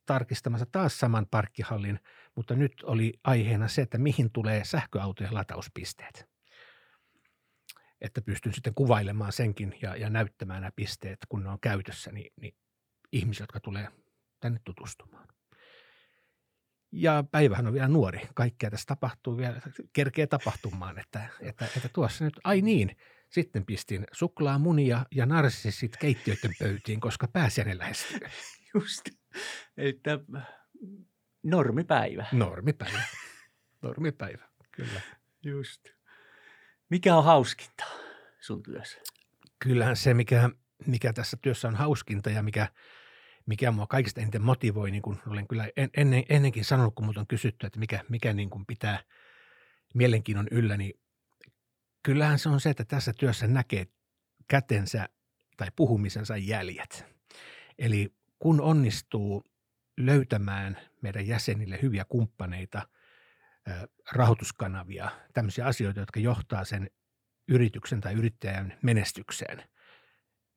tarkistamassa 0.06 0.66
taas 0.72 1.00
saman 1.00 1.28
parkkihallin, 1.32 2.00
mutta 2.36 2.56
nyt 2.56 2.74
oli 2.84 3.14
aiheena 3.24 3.68
se, 3.68 3.82
että 3.82 3.98
mihin 3.98 4.32
tulee 4.32 4.64
sähköautojen 4.66 5.34
latauspisteet. 5.34 6.26
Että 8.02 8.22
pystyn 8.22 8.54
sitten 8.54 8.74
kuvailemaan 8.74 9.32
senkin 9.32 9.76
ja, 9.82 9.96
ja 9.96 10.10
näyttämään 10.10 10.62
nämä 10.62 10.72
pisteet, 10.76 11.18
kun 11.30 11.44
ne 11.44 11.50
on 11.50 11.60
käytössä, 11.60 12.12
niin, 12.12 12.34
niin 12.42 12.56
ihmisiä, 13.12 13.44
jotka 13.44 13.60
tulee 13.60 13.88
tänne 14.40 14.60
tutustumaan. 14.64 15.28
Ja 16.92 17.24
päivähän 17.32 17.68
on 17.68 17.74
vielä 17.74 17.88
nuori. 17.88 18.22
Kaikkea 18.34 18.72
tässä 18.72 18.86
tapahtuu 18.88 19.38
vielä, 19.38 19.62
kerkee 19.94 20.28
tapahtumaan, 20.28 21.00
että, 21.00 21.30
että, 21.40 21.66
että 21.78 21.90
tuossa 21.94 22.26
nyt, 22.26 22.40
ai 22.44 22.62
niin, 22.62 22.98
sitten 23.36 23.66
pistin 23.66 24.06
suklaamunia 24.12 25.06
ja 25.12 25.26
narsissit 25.26 25.98
keittiöiden 25.98 26.52
pöytiin, 26.60 27.00
koska 27.00 27.28
pääsiäinen 27.28 27.78
lähestyy. 27.78 28.20
Just. 28.74 29.02
Että 29.78 30.20
normipäivä. 31.44 32.26
Normipäivä. 32.32 33.02
Normipäivä, 33.82 34.50
kyllä. 34.72 35.02
Just. 35.44 35.82
Mikä 36.90 37.16
on 37.16 37.24
hauskinta 37.24 37.86
sun 38.40 38.64
työssä? 38.64 38.98
Kyllähän 39.60 39.96
se, 39.96 40.14
mikä, 40.14 40.50
mikä 40.88 41.14
tässä 41.14 41.38
työssä 41.42 41.68
on 41.68 41.76
hauskinta 41.76 42.30
ja 42.30 42.44
mikä, 42.44 42.68
mikä 43.46 43.72
mua 43.72 43.88
kaikista 43.88 44.22
eniten 44.22 44.42
motivoi, 44.42 44.92
niin 44.92 45.02
kuin 45.02 45.20
olen 45.28 45.48
kyllä 45.48 45.70
en, 45.78 45.90
ennen, 45.98 46.24
ennenkin 46.30 46.66
sanonut, 46.66 46.96
kun 46.96 47.06
minulta 47.06 47.20
on 47.20 47.28
kysytty, 47.28 47.68
että 47.68 47.80
mikä, 47.80 48.04
mikä 48.10 48.34
niin 48.34 48.50
kuin 48.50 48.66
pitää 48.66 49.04
mielenkiinnon 49.94 50.48
yllä, 50.52 50.78
niin 50.78 51.00
kyllähän 52.06 52.40
se 52.40 52.50
on 52.50 52.60
se, 52.60 52.70
että 52.70 52.86
tässä 52.86 53.14
työssä 53.14 53.48
näkee 53.48 53.88
kätensä 54.48 55.10
tai 55.58 55.68
puhumisensa 55.76 56.38
jäljet. 56.38 57.06
Eli 57.80 58.14
kun 58.40 58.62
onnistuu 58.62 59.44
löytämään 59.98 60.78
meidän 61.02 61.28
jäsenille 61.28 61.80
hyviä 61.82 62.06
kumppaneita, 62.06 62.88
rahoituskanavia, 64.12 65.10
tämmöisiä 65.34 65.66
asioita, 65.66 66.00
jotka 66.00 66.20
johtaa 66.20 66.66
sen 66.66 66.90
yrityksen 67.48 68.02
tai 68.02 68.14
yrittäjän 68.14 68.74
menestykseen. 68.82 69.64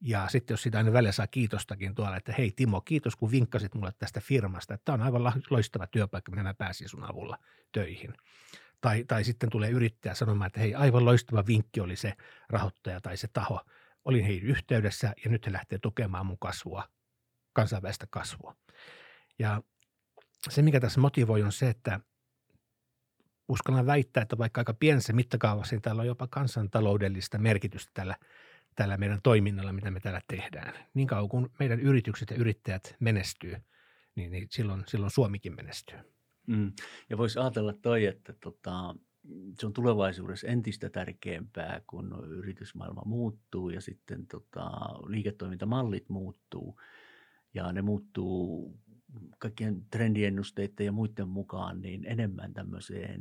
Ja 0.00 0.28
sitten 0.28 0.54
jos 0.54 0.62
sitä 0.62 0.78
aina 0.78 0.92
välillä 0.92 1.12
saa 1.12 1.26
kiitostakin 1.26 1.94
tuolla, 1.94 2.16
että 2.16 2.34
hei 2.38 2.52
Timo, 2.56 2.80
kiitos 2.80 3.16
kun 3.16 3.30
vinkkasit 3.30 3.74
mulle 3.74 3.92
tästä 3.98 4.20
firmasta, 4.20 4.74
että 4.74 4.84
tämä 4.84 4.94
on 4.94 5.02
aivan 5.02 5.42
loistava 5.50 5.86
työpaikka, 5.86 6.32
minä 6.32 6.54
pääsin 6.54 6.88
sun 6.88 7.10
avulla 7.10 7.38
töihin. 7.72 8.14
Tai, 8.80 9.04
tai 9.04 9.25
sitten 9.25 9.50
tulee 9.50 9.70
yrittäjä 9.70 10.14
sanomaan, 10.14 10.47
että 10.47 10.61
hei 10.61 10.75
aivan 10.75 11.04
loistava 11.04 11.47
vinkki 11.47 11.80
oli 11.80 11.97
se 11.97 12.12
rahoittaja 12.49 13.00
tai 13.00 13.16
se 13.16 13.28
taho. 13.32 13.61
Olin 14.04 14.25
heihin 14.25 14.49
yhteydessä 14.49 15.14
ja 15.25 15.30
nyt 15.30 15.47
he 15.47 15.52
lähtee 15.52 15.78
tukemaan 15.78 16.26
mun 16.26 16.38
kasvua 16.38 16.88
kansainvälistä 17.52 18.06
kasvua. 18.11 18.56
Ja 19.38 19.62
se, 20.49 20.62
mikä 20.62 20.80
tässä 20.80 21.00
motivoi, 21.00 21.42
on 21.42 21.52
se, 21.52 21.68
että 21.68 22.00
uskallan 23.49 23.87
väittää, 23.87 24.23
että 24.23 24.38
vaikka 24.38 24.61
aika 24.61 24.75
pienessä 24.75 25.12
mittakaavassa, 25.12 25.75
niin 25.75 25.82
täällä 25.82 26.00
on 26.00 26.06
jopa 26.06 26.26
kansantaloudellista 26.26 27.38
merkitystä 27.38 27.90
tällä, 27.94 28.16
tällä 28.75 28.97
meidän 28.97 29.23
toiminnalla, 29.23 29.73
mitä 29.73 29.90
me 29.90 30.00
täällä 30.00 30.20
tehdään. 30.28 30.75
Niin 30.94 31.08
kauan 31.08 31.28
kuin 31.28 31.49
meidän 31.58 31.80
yritykset 31.80 32.30
ja 32.30 32.37
yrittäjät 32.37 32.97
menestyy, 33.00 33.56
niin, 34.14 34.30
niin 34.30 34.47
silloin, 34.50 34.85
silloin 34.87 35.11
Suomikin 35.11 35.56
menestyy. 35.56 35.99
Mm. 36.48 36.72
Ja 37.10 37.18
voisi 37.18 37.38
ajatella 37.38 37.72
toi, 37.72 38.06
että 38.06 38.34
tota, 38.40 38.94
se 39.58 39.66
on 39.66 39.72
tulevaisuudessa 39.72 40.46
entistä 40.46 40.90
tärkeämpää, 40.90 41.80
kun 41.86 42.26
yritysmaailma 42.28 43.02
muuttuu 43.04 43.70
ja 43.70 43.80
sitten 43.80 44.26
tota, 44.26 44.70
liiketoimintamallit 45.06 46.08
muuttuu. 46.08 46.80
Ja 47.54 47.72
ne 47.72 47.82
muuttuu 47.82 48.74
kaikkien 49.38 49.84
trendiennusteiden 49.90 50.86
ja 50.86 50.92
muiden 50.92 51.28
mukaan 51.28 51.80
niin 51.80 52.04
enemmän 52.04 52.54
tämmöiseen 52.54 53.20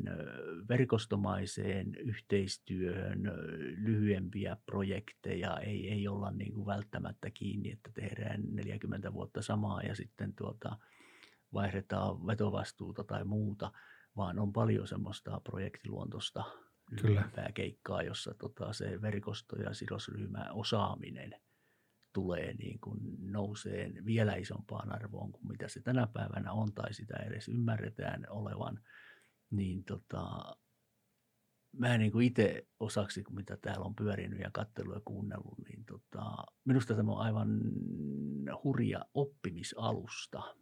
verkostomaiseen 0.69 1.96
yhteistyöhön, 1.96 3.24
lyhyempiä 3.77 4.57
projekteja, 4.65 5.57
ei, 5.57 5.89
ei 5.89 6.07
olla 6.07 6.31
niin 6.31 6.53
kuin 6.53 6.65
välttämättä 6.65 7.29
kiinni, 7.31 7.72
että 7.72 7.91
tehdään 7.93 8.43
40 8.51 9.13
vuotta 9.13 9.41
samaa 9.41 9.81
ja 9.81 9.96
sitten 9.96 10.34
tuota, 10.34 10.77
vaihdetaan 11.58 12.28
vetovastuuta 12.28 13.04
tai 13.04 13.24
muuta, 13.24 13.72
vaan 14.18 14.40
on 14.40 14.54
paljon 14.54 14.88
semmoista 14.88 15.42
projektiluontoista 15.44 16.44
lyhyempää 16.92 17.52
keikkaa, 17.54 18.02
jossa 18.02 18.34
tota, 18.34 18.74
se 18.74 19.02
verkosto 19.02 19.56
ja 19.56 19.74
sidosryhmä 19.74 20.50
osaaminen– 20.54 21.36
tulee 22.18 22.54
niin 22.54 22.80
kuin 22.80 23.00
nousee 23.32 23.92
vielä 24.06 24.36
isompaan 24.36 24.92
arvoon 24.92 25.32
kuin 25.32 25.48
mitä 25.48 25.68
se 25.68 25.82
tänä 25.82 26.08
päivänä 26.08 26.52
on 26.52 26.74
tai 26.74 26.94
sitä 26.94 27.18
edes 27.18 27.48
ymmärretään 27.48 28.26
olevan, 28.30 28.80
niin 29.52 29.84
tota, 29.84 30.56
mä 31.72 31.98
niin 31.98 32.12
kuin 32.12 32.28
itse 32.28 32.68
osaksi, 32.80 33.24
kun 33.24 33.36
mitä 33.36 33.58
täällä 33.58 33.86
on 33.86 33.96
pyörinyt 33.96 34.40
ja 34.40 34.52
katsellut 34.54 34.96
ja 34.96 35.02
kuunnellut, 35.06 35.60
niin 35.70 35.86
tota, 35.86 36.44
minusta 36.66 36.96
tämä 36.96 37.12
on 37.12 37.22
aivan 37.22 37.62
hurja 38.64 39.06
oppimisalusta. 39.14 40.56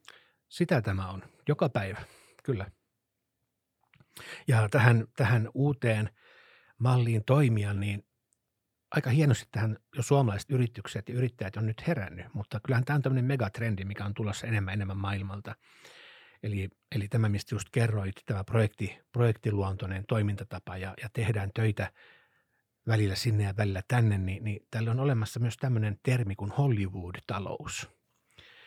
Sitä 0.56 0.82
tämä 0.82 1.10
on, 1.10 1.24
joka 1.48 1.70
päivä, 1.70 2.02
kyllä. 2.44 2.72
Ja 4.48 4.70
tähän, 4.70 5.08
tähän 5.16 5.50
uuteen 5.54 6.10
malliin 6.78 7.24
toimia, 7.26 7.74
niin 7.74 8.06
aika 8.92 9.10
hienosti 9.10 9.48
tähän 9.52 9.78
jo 9.96 10.04
suomalaiset 10.04 10.52
yritykset 10.52 11.10
ja 11.10 11.16
yrittäjät 11.16 11.58
on 11.58 11.66
nyt 11.66 11.88
herännyt, 11.88 12.34
mutta 12.34 12.60
kyllähän 12.60 12.86
tämä 12.86 12.96
on 12.96 13.02
tämmöinen 13.02 13.26
megatrendi, 13.26 13.86
mikä 13.86 14.06
on 14.06 14.14
tulossa 14.14 14.48
enemmän 14.48 14.74
enemmän 14.74 14.98
maailmalta. 14.98 15.56
Eli, 16.44 16.70
eli 16.96 17.08
tämä, 17.08 17.30
mistä 17.30 17.56
just 17.56 17.68
kerroit, 17.72 18.16
tämä 18.26 18.44
projekti, 18.44 19.00
projektiluontoinen 19.12 20.06
toimintatapa 20.08 20.78
ja, 20.78 20.94
ja 21.02 21.10
tehdään 21.14 21.52
töitä 21.54 21.92
välillä 22.88 23.16
sinne 23.16 23.44
ja 23.44 23.58
välillä 23.58 23.82
tänne, 23.88 24.18
niin, 24.18 24.44
niin 24.44 24.68
tällä 24.72 24.92
on 24.92 25.00
olemassa 25.00 25.40
myös 25.40 25.58
tämmöinen 25.58 26.00
termi 26.04 26.36
kuin 26.36 26.52
Hollywood-talous. 26.52 27.90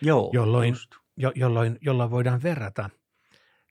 Joo, 0.03 0.31
jolloin, 0.35 0.75
jo, 1.19 1.33
jolloin, 1.35 1.79
jolloin 1.81 2.11
voidaan 2.11 2.43
verrata 2.43 2.91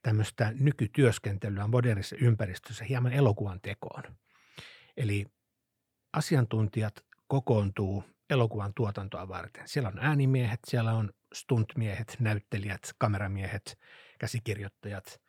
tämmöistä 0.02 0.52
nykytyöskentelyä 0.60 1.66
modernissa 1.66 2.16
ympäristössä 2.20 2.84
hieman 2.84 3.12
elokuvan 3.12 3.60
tekoon. 3.60 4.02
Eli 4.96 5.26
asiantuntijat 6.12 7.04
kokoontuu 7.26 8.04
elokuvan 8.30 8.74
tuotantoa 8.74 9.28
varten. 9.28 9.68
Siellä 9.68 9.88
on 9.88 9.98
äänimiehet, 9.98 10.60
siellä 10.66 10.92
on 10.92 11.10
stuntmiehet, 11.34 12.16
näyttelijät, 12.20 12.80
kameramiehet, 12.98 13.78
käsikirjoittajat. 14.18 15.20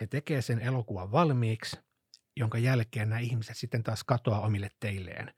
He 0.00 0.06
tekevät 0.06 0.44
sen 0.44 0.60
elokuvan 0.60 1.12
valmiiksi, 1.12 1.76
jonka 2.36 2.58
jälkeen 2.58 3.08
nämä 3.08 3.20
ihmiset 3.20 3.56
sitten 3.56 3.82
taas 3.82 4.04
katoaa 4.04 4.40
omille 4.40 4.68
teilleen. 4.80 5.34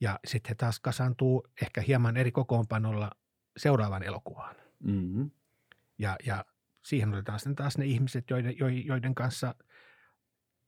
Ja 0.00 0.18
sitten 0.26 0.48
he 0.48 0.54
taas 0.54 0.80
kasantuu 0.80 1.46
ehkä 1.62 1.80
hieman 1.80 2.16
eri 2.16 2.32
kokoonpanolla 2.32 3.10
seuraavan 3.56 4.02
elokuvaan. 4.02 4.56
Mm-hmm. 4.84 5.30
Ja, 6.00 6.16
ja 6.26 6.44
siihen 6.84 7.14
otetaan 7.14 7.38
sitten 7.38 7.56
taas 7.56 7.78
ne 7.78 7.86
ihmiset, 7.86 8.30
joiden, 8.30 8.54
joiden 8.86 9.14
kanssa– 9.14 9.54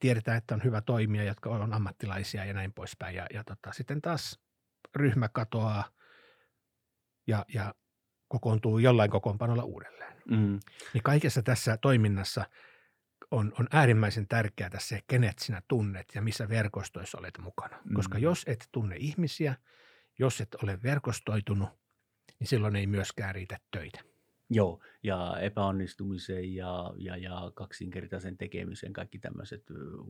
tiedetään, 0.03 0.39
että 0.39 0.55
on 0.55 0.65
hyvä 0.65 0.81
toimia, 0.81 1.25
jotka 1.25 1.51
on 1.51 1.75
ammattilaisia 1.75 2.45
ja 2.45 2.55
näin 2.55 2.73
poispäin. 2.73 3.17
Ja, 3.17 3.27
ja 3.35 3.45
tota, 3.45 3.73
sitten 3.73 4.03
taas 4.03 4.41
ryhmä 4.97 5.29
katoaa 5.29 5.85
ja, 7.27 7.45
ja 7.55 7.75
kokoontuu 8.29 8.79
jollain 8.79 9.11
kokoonpanolla 9.11 9.63
uudelleen. 9.63 10.23
Mm. 10.31 10.61
Niin 10.95 11.03
kaikessa 11.03 11.43
tässä 11.43 11.77
toiminnassa 11.77 12.45
on, 13.31 13.53
on 13.59 13.67
äärimmäisen 13.73 14.29
tärkeää 14.29 14.79
se, 14.79 15.01
kenet 15.07 15.39
sinä 15.39 15.63
tunnet 15.69 16.07
ja 16.15 16.23
missä 16.23 16.49
verkostoissa 16.49 17.19
olet 17.19 17.39
mukana. 17.39 17.79
Mm. 17.85 17.95
Koska 17.95 18.19
jos 18.19 18.45
et 18.47 18.69
tunne 18.73 18.97
ihmisiä, 18.97 19.55
jos 20.19 20.41
et 20.41 20.55
ole 20.63 20.83
verkostoitunut, 20.83 21.69
niin 22.41 22.49
silloin 22.49 22.77
ei 22.77 22.87
myöskään 22.87 23.35
riitä 23.35 23.59
töitä. 23.71 24.01
Joo, 24.55 24.81
ja 25.03 25.37
epäonnistumisen 25.41 26.55
ja, 26.55 26.95
ja, 26.97 27.17
ja 27.17 27.53
kaksinkertaisen 27.55 28.37
tekemisen 28.37 28.93
kaikki 28.93 29.19
tämmöiset 29.19 29.65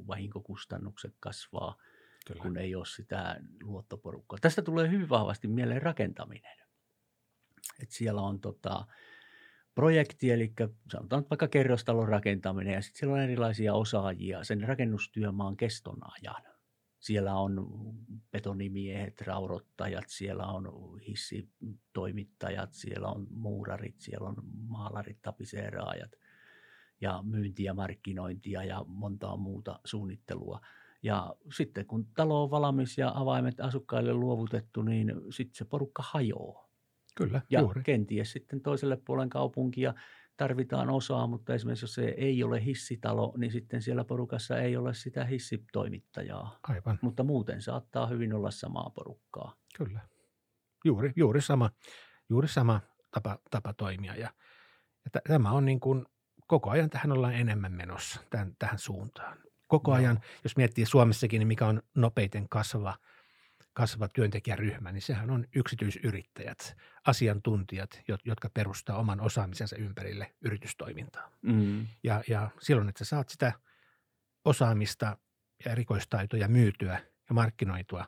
vahinkokustannukset 0.07 1.15
kasvaa, 1.21 1.77
Kyllä. 2.27 2.43
kun 2.43 2.57
ei 2.57 2.75
ole 2.75 2.87
sitä 2.87 3.41
luottoporukkaa. 3.63 4.39
Tästä 4.43 4.63
tulee 4.63 4.91
hyvin 4.91 5.09
vahvasti 5.09 5.49
mieleen 5.49 5.83
rakentaminen. 5.83 6.59
Et 7.83 7.91
siellä 7.91 8.21
on 8.21 8.41
tota, 8.41 8.87
projekti, 9.75 10.31
eli 10.31 10.53
sanotaan 10.93 11.27
vaikka 11.31 11.49
kerrostalon 11.49 12.09
rakentaminen, 12.09 12.75
ja 12.75 12.83
sitten 12.83 12.99
siellä 12.99 13.15
on 13.15 13.21
erilaisia 13.21 13.75
osaajia 13.75 14.45
sen 14.45 14.63
rakennustyömaan 14.69 15.57
keston 15.57 15.99
ajan. 16.03 16.52
Siellä 17.03 17.35
on 17.35 17.69
betonimiehet, 18.31 19.21
raurottajat, 19.21 20.05
siellä 20.09 20.47
on 20.47 20.99
hissitoimittajat, 21.09 22.73
siellä 22.73 23.09
on 23.09 23.27
muurarit, 23.31 24.01
siellä 24.01 24.29
on 24.29 24.37
maalarit, 24.69 25.23
tapiseeraajat 25.23 26.11
ja 27.01 27.23
myyntiä, 27.23 27.75
markkinointia 27.75 28.65
ja 28.65 28.85
montaa 28.89 29.37
muuta 29.37 29.81
suunnittelua. 29.85 30.61
Ja 31.03 31.35
sitten 31.57 31.87
kun 31.87 32.07
talo 32.15 32.43
on 32.43 32.51
valmis 32.51 32.99
ja 32.99 33.13
avaimet 33.15 33.61
asukkaille 33.61 34.15
luovutettu, 34.15 34.83
niin 34.83 35.15
sitten 35.31 35.55
se 35.57 35.65
porukka 35.65 36.03
hajoaa. 36.07 36.69
Kyllä, 37.15 37.43
ja 37.51 37.61
juuri. 37.61 37.83
kenties 37.83 38.33
sitten 38.33 38.61
toiselle 38.61 38.97
puolen 38.97 39.31
kaupunkia 39.31 39.95
tarvitaan 40.37 40.91
osaa, 40.91 41.27
mutta 41.27 41.55
esimerkiksi 41.55 41.85
jos 41.85 41.95
se 41.95 42.15
ei 42.17 42.45
ole 42.45 42.65
hissitalo, 42.65 43.35
niin 43.37 43.53
sitten 43.53 43.83
siellä 43.83 44.05
porukassa 44.05 44.59
ei 44.59 44.77
ole 44.77 44.95
sitä 44.95 45.25
hissitoimittajaa. 45.25 46.59
Aivan. 46.63 46.99
Mutta 47.03 47.23
muuten 47.23 47.63
saattaa 47.63 48.07
hyvin 48.07 48.35
olla 48.35 48.51
samaa 48.51 48.91
porukkaa. 48.91 49.55
Kyllä. 49.77 50.01
Juuri, 50.85 51.13
juuri 51.17 51.41
sama, 51.41 51.71
juuri 52.31 52.49
sama 52.49 52.81
tapa, 53.11 53.39
tapa 53.51 53.75
toimia. 53.75 54.15
Ja, 54.15 54.31
ja 55.05 55.11
t- 55.21 55.25
tämä 55.29 55.51
on 55.51 55.65
niin 55.65 55.81
kuin, 55.81 56.07
koko 56.47 56.71
ajan 56.71 56.91
tähän 56.91 57.13
ollaan 57.13 57.35
enemmän 57.35 57.73
menossa, 57.73 58.21
tämän, 58.31 58.57
tähän 58.59 58.79
suuntaan. 58.79 59.39
Koko 59.67 59.91
no. 59.91 59.97
ajan, 59.97 60.21
jos 60.45 60.57
miettii 60.57 60.87
Suomessakin, 60.87 61.39
niin 61.39 61.49
mikä 61.49 61.67
on 61.67 61.83
nopeiten 61.95 62.49
kasvava– 62.49 62.97
kasvava 63.73 64.09
työntekijäryhmä, 64.09 64.93
niin 64.93 65.03
sehän 65.03 65.31
on 65.31 65.45
yksityisyrittäjät, 65.55 66.77
asiantuntijat, 67.07 68.03
jotka 68.25 68.51
perustaa 68.55 68.99
oman 68.99 69.21
osaamisensa 69.21 69.77
ympärille 69.77 70.35
yritystoimintaa. 70.41 71.31
Mm. 71.43 71.87
Ja, 72.03 72.23
ja 72.29 72.51
silloin, 72.61 72.89
että 72.89 73.05
sä 73.05 73.09
saat 73.09 73.29
sitä 73.29 73.53
osaamista 74.45 75.17
ja 75.65 75.73
erikoistaitoja 75.73 76.49
myytyä 76.49 77.01
ja 77.29 77.35
markkinoitua, 77.35 78.07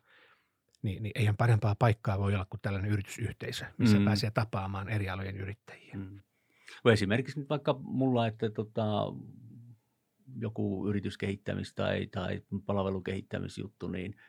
niin, 0.83 1.03
niin 1.03 1.13
eihän 1.15 1.37
parempaa 1.37 1.75
paikkaa 1.75 2.19
voi 2.19 2.35
olla 2.35 2.47
kuin 2.51 2.61
tällainen 2.61 2.91
yritysyhteisö, 2.91 3.65
missä 3.79 3.99
mm. 3.99 4.05
pääsee 4.05 4.31
tapaamaan 4.31 4.89
eri 4.89 5.09
alojen 5.09 5.37
yrittäjiä. 5.37 5.95
Mm. 5.97 6.21
Esimerkiksi 6.93 7.41
nyt 7.41 7.49
vaikka 7.49 7.75
mulla, 7.83 8.27
että 8.27 8.51
tota, 8.51 8.83
joku 10.37 10.93
yrityskehittämis- 10.93 11.75
tai, 11.75 12.07
tai 12.07 12.43
palvelukehittämisjuttu, 12.67 13.89
niin– 13.89 14.15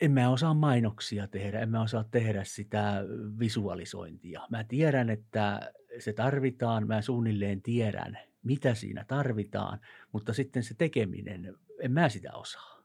en 0.00 0.12
mä 0.12 0.30
osaa 0.30 0.54
mainoksia 0.54 1.28
tehdä, 1.28 1.60
en 1.60 1.70
mä 1.70 1.82
osaa 1.82 2.04
tehdä 2.04 2.44
sitä 2.44 3.04
visualisointia. 3.38 4.46
Mä 4.50 4.64
tiedän, 4.64 5.10
että 5.10 5.72
se 5.98 6.12
tarvitaan, 6.12 6.86
mä 6.86 7.02
suunnilleen 7.02 7.62
tiedän, 7.62 8.18
mitä 8.42 8.74
siinä 8.74 9.04
tarvitaan, 9.04 9.80
mutta 10.12 10.32
sitten 10.32 10.62
se 10.62 10.74
tekeminen, 10.74 11.54
en 11.80 11.92
mä 11.92 12.08
sitä 12.08 12.32
osaa. 12.32 12.82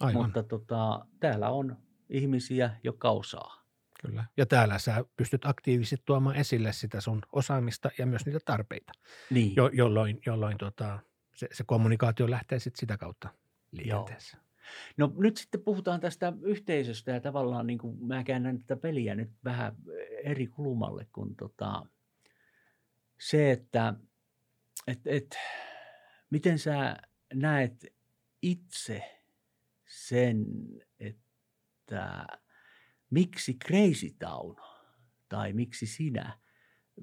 Aivan. 0.00 0.22
Mutta 0.22 0.42
tota, 0.42 1.06
täällä 1.20 1.50
on 1.50 1.76
ihmisiä, 2.08 2.70
jotka 2.84 3.10
osaa. 3.10 3.64
Kyllä. 4.00 4.24
Ja 4.36 4.46
täällä 4.46 4.78
sä 4.78 5.04
pystyt 5.16 5.44
aktiivisesti 5.44 6.02
tuomaan 6.06 6.36
esille 6.36 6.72
sitä 6.72 7.00
sun 7.00 7.22
osaamista 7.32 7.90
ja 7.98 8.06
myös 8.06 8.26
niitä 8.26 8.40
tarpeita, 8.44 8.92
niin. 9.30 9.56
jo, 9.56 9.70
jolloin, 9.72 10.20
jolloin 10.26 10.58
tota, 10.58 10.98
se, 11.34 11.48
se 11.52 11.64
kommunikaatio 11.66 12.30
lähtee 12.30 12.58
sitten 12.58 12.80
sitä 12.80 12.96
kautta 12.96 13.28
liikenteeseen. 13.72 14.40
Joo. 14.42 14.47
No 14.96 15.12
nyt 15.16 15.36
sitten 15.36 15.62
puhutaan 15.62 16.00
tästä 16.00 16.32
yhteisöstä 16.42 17.10
ja 17.10 17.20
tavallaan 17.20 17.66
niin 17.66 17.78
kuin 17.78 18.06
mä 18.06 18.24
käännän 18.24 18.58
tätä 18.58 18.76
peliä 18.76 19.14
nyt 19.14 19.30
vähän 19.44 19.76
eri 20.24 20.46
kulmalle 20.46 21.06
kuin 21.12 21.36
tota, 21.36 21.86
se, 23.18 23.50
että 23.50 23.94
et, 24.86 25.00
et, 25.06 25.36
miten 26.30 26.58
sä 26.58 26.96
näet 27.34 27.86
itse 28.42 29.20
sen, 29.86 30.46
että 31.00 32.26
miksi 33.10 33.54
Crazy 33.64 34.10
Town 34.18 34.56
tai 35.28 35.52
miksi 35.52 35.86
sinä 35.86 36.38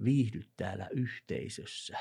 viihdyt 0.04 0.50
täällä 0.58 0.88
yhteisössä? 0.92 1.98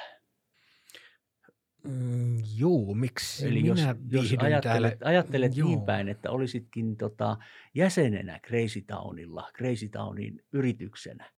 Mm, 1.84 2.42
juu, 2.56 2.94
miksi 2.94 3.46
Eli 3.46 3.62
minä 3.62 3.96
jos, 4.08 4.32
jos 4.32 4.40
ajattelet, 4.42 5.02
ajattelet 5.02 5.56
Joo. 5.56 5.68
niin 5.68 5.82
päin, 5.82 6.08
että 6.08 6.30
olisitkin 6.30 6.96
tota, 6.96 7.36
jäsenenä 7.74 8.40
Crazy 8.46 8.80
Townilla, 8.80 9.50
Crazy 9.56 9.88
Townin 9.88 10.42
yrityksenä, 10.52 11.30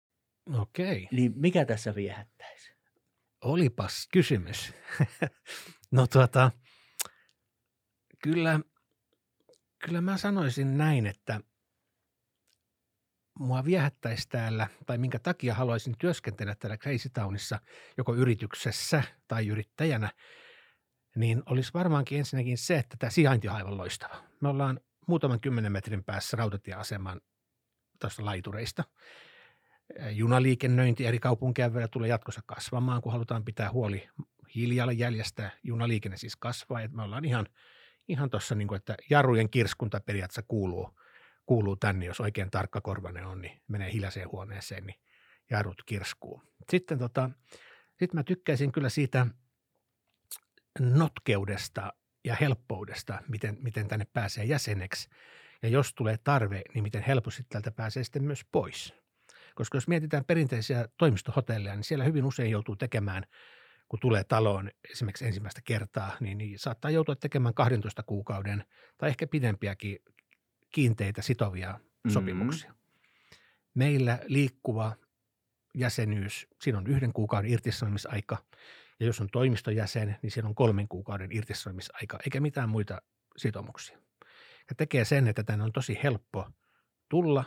Okei, 0.59 1.07
niin 1.11 1.33
mikä 1.35 1.65
tässä 1.65 1.95
viehättäisi? 1.95 2.75
olipas 3.45 4.07
kysymys. 4.11 4.73
no 5.91 6.07
tuota, 6.07 6.51
kyllä, 8.23 8.59
kyllä 9.85 10.01
mä 10.01 10.17
sanoisin 10.17 10.77
näin, 10.77 11.05
että 11.05 11.41
mua 13.39 13.65
viehättäisi 13.65 14.29
täällä, 14.29 14.67
tai 14.85 14.97
minkä 14.97 15.19
takia 15.19 15.53
haluaisin 15.53 15.95
työskentellä 15.97 16.55
täällä 16.55 16.77
Crazy 16.77 17.09
Townissa, 17.09 17.59
joko 17.97 18.15
yrityksessä 18.15 19.03
tai 19.27 19.47
yrittäjänä, 19.47 20.11
niin 21.15 21.43
olisi 21.45 21.73
varmaankin 21.73 22.17
ensinnäkin 22.17 22.57
se, 22.57 22.77
että 22.77 22.97
tämä 22.99 23.09
sijainti 23.09 23.49
on 23.49 23.55
aivan 23.55 23.77
loistava. 23.77 24.15
Me 24.41 24.47
ollaan 24.47 24.79
muutaman 25.07 25.39
kymmenen 25.39 25.71
metrin 25.71 26.03
päässä 26.03 26.37
rautatieaseman 26.37 27.21
tuosta 27.99 28.25
laitureista. 28.25 28.83
Junaliikennöinti 30.09 31.05
eri 31.05 31.19
kaupunkien 31.19 31.73
välillä 31.73 31.87
tulee 31.87 32.09
jatkossa 32.09 32.41
kasvamaan, 32.45 33.01
kun 33.01 33.11
halutaan 33.11 33.45
pitää 33.45 33.71
huoli 33.71 34.09
hiilijalanjäljestä. 34.55 35.51
Junaliikenne 35.63 36.17
siis 36.17 36.35
kasvaa, 36.35 36.87
me 36.91 37.03
ollaan 37.03 37.25
ihan, 37.25 37.47
ihan 38.07 38.29
tuossa, 38.29 38.55
niin 38.55 38.75
että 38.75 38.95
jarrujen 39.09 39.49
kirskunta 39.49 39.99
periaatteessa 39.99 40.43
kuuluu, 40.47 40.99
kuuluu 41.45 41.75
tänne, 41.75 42.05
jos 42.05 42.19
oikein 42.19 42.51
tarkkakorvainen 42.51 43.25
on, 43.25 43.41
niin 43.41 43.61
menee 43.67 43.91
hiljaiseen 43.91 44.31
huoneeseen, 44.31 44.85
niin 44.85 44.99
jarrut 45.49 45.83
kirskuu. 45.85 46.41
Sitten 46.69 46.99
tota, 46.99 47.29
sit 47.99 48.13
mä 48.13 48.23
tykkäisin 48.23 48.71
kyllä 48.71 48.89
siitä 48.89 49.27
notkeudesta 50.79 51.93
ja 52.23 52.35
helppoudesta, 52.41 53.21
miten, 53.27 53.57
miten 53.61 53.87
tänne 53.87 54.05
pääsee 54.13 54.45
jäseneksi. 54.45 55.09
Ja 55.63 55.69
jos 55.69 55.93
tulee 55.93 56.17
tarve, 56.17 56.61
niin 56.73 56.83
miten 56.83 57.01
helposti 57.01 57.43
täältä 57.49 57.71
pääsee 57.71 58.03
sitten 58.03 58.23
myös 58.23 58.45
pois. 58.51 58.93
Koska 59.55 59.77
jos 59.77 59.87
mietitään 59.87 60.25
perinteisiä 60.25 60.87
toimistohotelleja, 60.97 61.75
niin 61.75 61.83
siellä 61.83 62.03
hyvin 62.03 62.25
usein 62.25 62.51
joutuu 62.51 62.75
tekemään, 62.75 63.23
kun 63.89 63.99
tulee 63.99 64.23
taloon 64.23 64.71
esimerkiksi 64.91 65.25
ensimmäistä 65.25 65.61
kertaa, 65.63 66.17
niin, 66.19 66.37
niin 66.37 66.59
saattaa 66.59 66.91
joutua 66.91 67.15
tekemään 67.15 67.53
12 67.53 68.03
kuukauden 68.03 68.65
tai 68.97 69.09
ehkä 69.09 69.27
pidempiäkin 69.27 69.99
kiinteitä 70.75 71.21
sitovia 71.21 71.79
Mhm. 72.03 72.13
sopimuksia. 72.13 72.75
Meillä 73.73 74.19
liikkuva 74.25 74.95
jäsenyys, 75.75 76.47
siinä 76.61 76.77
on 76.77 76.87
yhden 76.87 77.13
kuukauden 77.13 77.51
irtisanomisaika, 77.51 78.37
ja 78.99 79.05
jos 79.05 79.21
on 79.21 79.29
toimistojäsen, 79.31 80.15
niin 80.21 80.31
siinä 80.31 80.49
on 80.49 80.55
kolmen 80.55 80.87
kuukauden 80.87 81.31
irtisanomisaika, 81.31 82.19
eikä 82.25 82.39
mitään 82.39 82.69
muita 82.69 83.01
sitoumuksia. 83.37 83.97
Ja 84.69 84.75
tekee 84.77 85.05
sen, 85.05 85.27
että 85.27 85.43
tänne 85.43 85.65
on 85.65 85.71
tosi 85.71 85.99
helppo 86.03 86.49
tulla, 87.09 87.43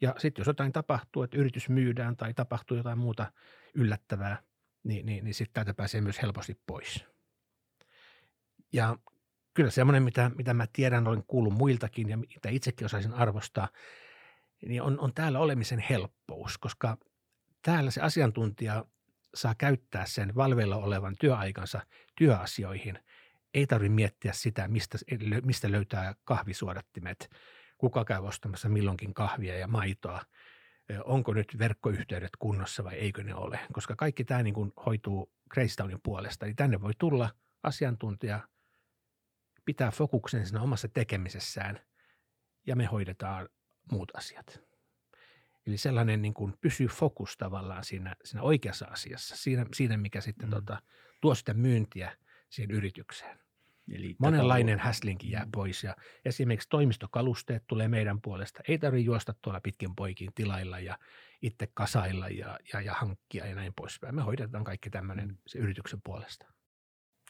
ja 0.00 0.14
sitten 0.18 0.40
jos 0.42 0.46
jotain 0.46 0.72
tapahtuu, 0.72 1.22
että 1.22 1.36
yritys 1.38 1.68
myydään 1.68 2.16
tai 2.16 2.34
tapahtuu 2.34 2.76
jotain 2.76 2.98
muuta 2.98 3.32
yllättävää, 3.74 4.42
niin, 4.84 5.06
niin, 5.06 5.24
niin 5.24 5.34
sitten 5.34 5.54
täältä 5.54 5.74
pääsee 5.74 6.00
myös 6.00 6.22
helposti 6.22 6.60
pois. 6.66 7.04
Ja 8.72 8.96
kyllä 9.54 9.70
semmoinen, 9.70 10.02
mitä, 10.02 10.30
mitä 10.36 10.54
mä 10.54 10.66
tiedän, 10.72 11.08
olen 11.08 11.24
kuullut 11.26 11.54
muiltakin 11.54 12.08
ja 12.08 12.16
mitä 12.16 12.48
itsekin 12.48 12.84
osaisin 12.84 13.14
arvostaa, 13.14 13.68
niin 14.66 14.82
on, 14.82 15.00
on 15.00 15.14
täällä 15.14 15.38
olemisen 15.38 15.78
helppous, 15.78 16.58
koska 16.58 16.96
täällä 17.62 17.90
se 17.90 18.00
asiantuntija 18.00 18.84
saa 19.34 19.54
käyttää 19.54 20.06
sen 20.06 20.34
valveilla 20.34 20.76
olevan 20.76 21.16
työaikansa 21.20 21.80
työasioihin. 22.16 22.98
Ei 23.54 23.66
tarvitse 23.66 23.94
miettiä 23.94 24.32
sitä, 24.32 24.68
mistä, 24.68 24.98
mistä 25.44 25.70
löytää 25.70 26.14
kahvisuodattimet, 26.24 27.30
kuka 27.78 28.04
käy 28.04 28.26
ostamassa 28.26 28.68
milloinkin 28.68 29.14
kahvia 29.14 29.58
ja 29.58 29.66
maitoa, 29.66 30.22
onko 31.04 31.34
nyt 31.34 31.58
verkkoyhteydet 31.58 32.30
kunnossa 32.38 32.84
vai 32.84 32.94
eikö 32.94 33.24
ne 33.24 33.34
ole, 33.34 33.60
koska 33.72 33.96
kaikki 33.96 34.24
tämä 34.24 34.42
niin 34.42 34.54
kuin 34.54 34.72
hoituu 34.86 35.32
Grace 35.50 35.74
Townin 35.76 36.00
puolesta. 36.02 36.46
Eli 36.46 36.54
tänne 36.54 36.80
voi 36.80 36.92
tulla 36.98 37.30
asiantuntija, 37.62 38.48
pitää 39.64 39.90
fokuksen 39.90 40.46
siinä 40.46 40.62
omassa 40.62 40.88
tekemisessään 40.88 41.80
ja 42.66 42.76
me 42.76 42.84
hoidetaan 42.86 43.48
muut 43.92 44.10
asiat. 44.16 44.60
Eli 45.66 45.76
sellainen 45.78 46.22
niin 46.22 46.34
kuin 46.34 46.54
pysyy 46.60 46.86
fokus 46.86 47.36
tavallaan 47.36 47.84
siinä, 47.84 48.16
siinä 48.24 48.42
oikeassa 48.42 48.86
asiassa, 48.86 49.36
siinä, 49.36 49.66
siinä 49.74 49.96
mikä 49.96 50.20
sitten 50.20 50.48
Mm. 50.48 50.50
tota, 50.50 50.82
tuo 51.20 51.34
sitä 51.34 51.54
myyntiä 51.54 52.16
siihen 52.50 52.70
yritykseen. 52.70 53.38
Eli 53.92 54.08
tätä 54.08 54.16
Monenlainen 54.18 54.78
voi- 54.78 54.84
häslinki 54.84 55.30
jää 55.30 55.44
Mm. 55.44 55.50
pois 55.50 55.84
ja 55.84 55.96
esimerkiksi 56.24 56.68
toimistokalusteet 56.68 57.64
tulee 57.66 57.88
meidän 57.88 58.20
puolesta. 58.20 58.60
Ei 58.68 58.78
tarvitse 58.78 59.04
juosta 59.04 59.34
tuolla 59.42 59.60
pitkin 59.60 59.94
poikin 59.96 60.30
tilailla 60.34 60.78
ja 60.80 60.98
itse 61.42 61.68
kasailla 61.74 62.28
ja, 62.28 62.58
ja, 62.72 62.80
ja 62.80 62.94
hankkia 62.94 63.46
ja 63.46 63.54
näin 63.54 63.72
poispäin. 63.76 64.14
Me 64.14 64.22
hoidetaan 64.22 64.64
kaikki 64.64 64.90
tämmöinen 64.90 65.28
Mm. 65.28 65.36
se 65.46 65.58
yrityksen 65.58 66.00
puolesta. 66.04 66.46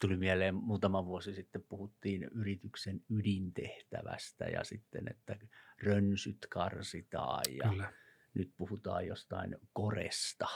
Tuli 0.01 0.17
mieleen 0.17 0.55
muutama 0.55 1.05
vuosi 1.05 1.33
sitten 1.33 1.63
puhuttiin 1.69 2.23
yrityksen 2.23 3.01
ydintehtävästä 3.09 4.45
ja 4.45 4.63
sitten, 4.63 5.03
että 5.11 5.35
rönsyt 5.83 6.47
karsitaan 6.49 7.43
ja 7.49 7.69
Kyllä, 7.69 7.93
nyt 8.33 8.51
puhutaan 8.57 9.07
jostain 9.07 9.55
koresta. 9.73 10.47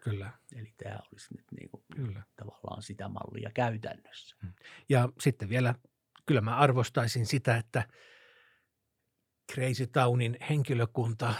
kyllä, 0.00 0.30
Eli 0.56 0.74
tämä 0.76 0.98
olisi 1.12 1.34
nyt 1.36 1.46
niin 1.56 1.68
kuin 1.68 1.84
kyllä. 1.96 2.22
tavallaan 2.36 2.82
sitä 2.82 3.08
mallia 3.08 3.50
käytännössä. 3.54 4.36
Ja 4.88 5.08
sitten 5.20 5.48
vielä, 5.48 5.74
kyllä 6.26 6.40
mä 6.40 6.56
arvostaisin 6.56 7.26
sitä, 7.26 7.56
että 7.56 7.88
Crazy 9.52 9.86
Townin 9.86 10.36
henkilökunta 10.50 11.34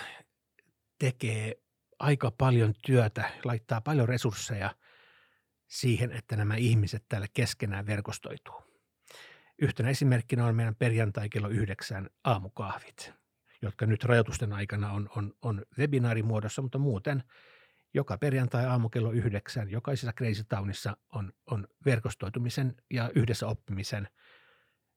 tekee 0.99 1.55
aika 1.99 2.31
paljon 2.39 2.75
työtä, 2.87 3.31
laittaa 3.45 3.81
paljon 3.81 4.09
resursseja 4.09 4.75
siihen, 5.75 6.13
että 6.13 6.37
nämä 6.37 6.57
ihmiset 6.57 7.05
täällä 7.09 7.27
keskenään 7.33 7.87
verkostoituu. 7.87 8.55
Yhtenä 9.59 9.89
esimerkkinä 9.89 10.47
on 10.47 10.57
meidän 10.57 10.77
perjantai 10.77 11.29
kello 11.29 11.49
yhdeksän 11.49 12.11
aamukahvit, 12.25 13.13
jotka 13.63 13.87
nyt 13.87 14.05
rajoitusten 14.05 14.53
aikana 14.53 14.93
on, 14.93 15.09
on, 15.17 15.33
on 15.43 15.63
webinaarimuodossa, 15.79 16.63
mutta 16.63 16.79
muuten 16.79 17.23
joka 17.95 18.19
perjantai 18.19 18.67
aamu 18.67 18.89
kello 18.89 19.13
yhdeksän 19.13 19.71
jokaisessa 19.71 20.13
Crazy 20.13 20.45
Townissa 20.45 20.97
on, 21.13 21.33
on 21.47 21.69
verkostoitumisen 21.85 22.75
ja 22.91 23.11
yhdessä 23.15 23.47
oppimisen 23.47 24.09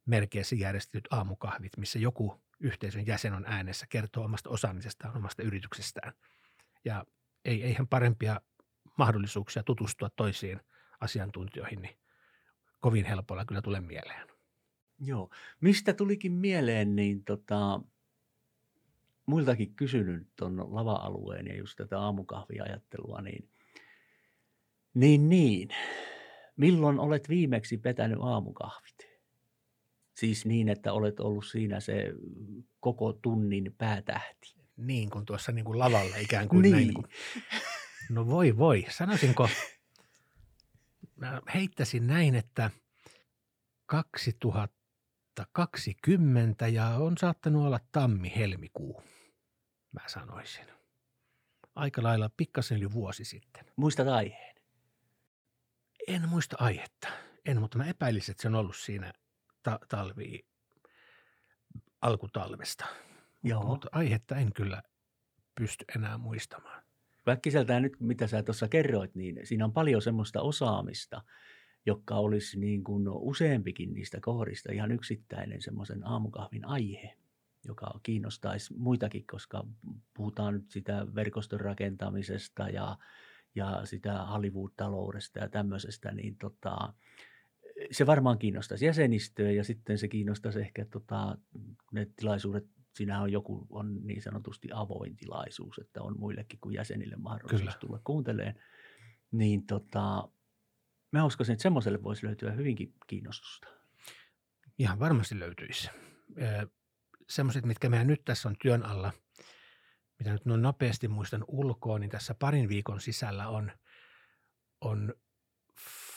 merkeissä 0.05 0.55
järjestetyt 0.55 1.07
aamukahvit, 1.11 1.77
missä 1.77 1.99
joku 1.99 2.41
yhteisön 2.59 3.07
jäsen 3.07 3.33
on 3.33 3.45
äänessä, 3.47 3.85
kertoo 3.89 4.23
omasta 4.23 4.49
osaamisestaan, 4.49 5.17
omasta 5.17 5.43
yrityksestään. 5.43 6.13
Ja 6.85 7.05
ei, 7.45 7.63
eihän 7.63 7.87
parempia 7.87 8.41
mahdollisuuksia 8.97 9.63
tutustua 9.63 10.09
toisiin 10.09 10.59
asiantuntijoihin, 10.99 11.81
niin 11.81 11.97
kovin 12.79 13.05
helpolla 13.05 13.45
kyllä 13.45 13.61
tulee 13.61 13.81
mieleen. 13.81 14.27
Joo. 14.99 15.29
Mistä 15.61 15.93
tulikin 15.93 16.31
mieleen, 16.31 16.95
niin 16.95 17.23
tota, 17.23 17.81
muiltakin 19.25 19.75
kysynyt 19.75 20.27
tuon 20.35 20.75
lava-alueen 20.75 21.47
ja 21.47 21.57
just 21.57 21.75
tätä 21.77 21.99
aamukahviajattelua, 21.99 23.21
niin, 23.21 23.49
niin, 24.93 25.29
niin. 25.29 25.69
Milloin 26.57 26.99
olet 26.99 27.29
viimeksi 27.29 27.81
vetänyt 27.83 28.19
aamukahvit? 28.21 28.97
Siis 30.15 30.45
niin, 30.45 30.69
että 30.69 30.93
olet 30.93 31.19
ollut 31.19 31.45
siinä 31.45 31.79
se 31.79 32.13
koko 32.79 33.13
tunnin 33.13 33.75
päätähti. 33.77 34.55
Niin 34.77 35.09
kuin 35.09 35.25
tuossa 35.25 35.51
niin 35.51 35.65
kuin 35.65 35.79
lavalla 35.79 36.15
ikään 36.15 36.49
kuin 36.49 36.61
Niin. 36.61 36.71
näin. 36.73 36.93
Kuin. 36.93 37.05
No 38.09 38.27
voi 38.27 38.57
voi, 38.57 38.85
sanoisinko, 38.89 39.49
mä 41.15 41.41
heittäisin 41.53 42.07
näin, 42.07 42.35
että 42.35 42.71
2020 43.85 46.67
ja 46.67 46.87
on 46.87 47.17
saattanut 47.17 47.65
olla 47.65 47.79
tammi-helmikuu, 47.91 49.03
mä 49.91 50.01
sanoisin. 50.07 50.65
Aika 51.75 52.03
lailla 52.03 52.29
pikkasen 52.37 52.77
yli 52.77 52.91
vuosi 52.91 53.25
sitten. 53.25 53.65
Muistat 53.75 54.07
aiheen? 54.07 54.55
En 56.07 56.29
muista 56.29 56.55
aihetta, 56.59 57.07
en, 57.45 57.59
mutta 57.59 57.77
mä 57.77 57.85
epäilisin, 57.85 58.31
että 58.31 58.41
se 58.41 58.47
on 58.47 58.55
ollut 58.55 58.75
siinä 58.75 59.13
ta- 59.63 59.79
talvi 59.89 60.47
alkutalvesta. 62.01 62.85
Joo. 63.43 63.63
Mutta 63.63 63.87
aihetta 63.91 64.35
en 64.35 64.53
kyllä 64.53 64.83
pysty 65.55 65.85
enää 65.95 66.17
muistamaan. 66.17 66.83
Väkkiseltään 67.27 67.83
nyt, 67.83 67.99
mitä 67.99 68.27
sä 68.27 68.43
tuossa 68.43 68.67
kerroit, 68.67 69.15
niin 69.15 69.39
siinä 69.43 69.65
on 69.65 69.73
paljon 69.73 70.01
semmoista 70.01 70.41
osaamista, 70.41 71.23
joka 71.85 72.15
olisi 72.15 72.59
niin 72.59 72.83
kuin 72.83 73.07
useampikin 73.09 73.93
niistä 73.93 74.19
kohdista, 74.21 74.71
ihan 74.71 74.91
yksittäinen 74.91 75.61
semmoisen 75.61 76.07
aamukahvin 76.07 76.65
aihe, 76.65 77.17
joka 77.65 77.99
kiinnostaisi 78.03 78.73
muitakin, 78.77 79.27
koska 79.31 79.67
puhutaan 80.13 80.53
nyt 80.53 80.71
sitä 80.71 81.07
verkoston 81.15 81.59
rakentamisesta 81.59 82.69
ja, 82.69 82.97
ja 83.55 83.81
sitä 83.83 84.25
Hollywood-taloudesta 84.25 85.39
ja 85.39 85.49
tämmöisestä, 85.49 86.11
niin 86.11 86.37
tota, 86.37 86.93
se 87.91 88.05
varmaan 88.05 88.39
kiinnostaisi 88.39 88.85
jäsenistöä 88.85 89.51
ja 89.51 89.63
sitten 89.63 89.97
se 89.97 90.07
kiinnostaisi 90.07 90.59
ehkä 90.59 90.85
tota, 90.85 91.37
ne 91.91 92.07
tilaisuudet, 92.15 92.65
siinä 92.97 93.21
on 93.21 93.31
joku 93.31 93.67
on 93.69 93.99
niin 94.03 94.21
sanotusti 94.21 94.67
avoin 94.73 95.15
tilaisuus, 95.15 95.77
että 95.79 96.01
on 96.01 96.19
muillekin 96.19 96.59
kuin 96.59 96.75
jäsenille 96.75 97.15
mahdollisuus 97.15 97.61
Kyllä. 97.61 97.77
tulla 97.79 98.01
kuuntelemaan. 98.03 98.55
Niin 99.31 99.67
tota, 99.67 100.29
mä 101.11 101.25
uskoisin, 101.25 101.53
että 101.53 101.63
semmoiselle 101.63 102.03
voisi 102.03 102.25
löytyä 102.25 102.51
hyvinkin 102.51 102.93
kiinnostusta. 103.07 103.67
Ihan 104.79 104.99
varmasti 104.99 105.39
löytyisi. 105.39 105.89
Semmoiset, 107.29 107.65
mitkä 107.65 107.89
meidän 107.89 108.07
nyt 108.07 108.25
tässä 108.25 108.49
on 108.49 108.55
työn 108.61 108.83
alla, 108.83 109.13
mitä 110.19 110.31
nyt 110.31 110.45
noin 110.45 110.61
nopeasti 110.61 111.07
muistan 111.07 111.45
ulkoa, 111.47 111.99
niin 111.99 112.09
tässä 112.09 112.33
parin 112.33 112.69
viikon 112.69 113.01
sisällä 113.01 113.47
on, 113.47 113.71
on 114.81 115.13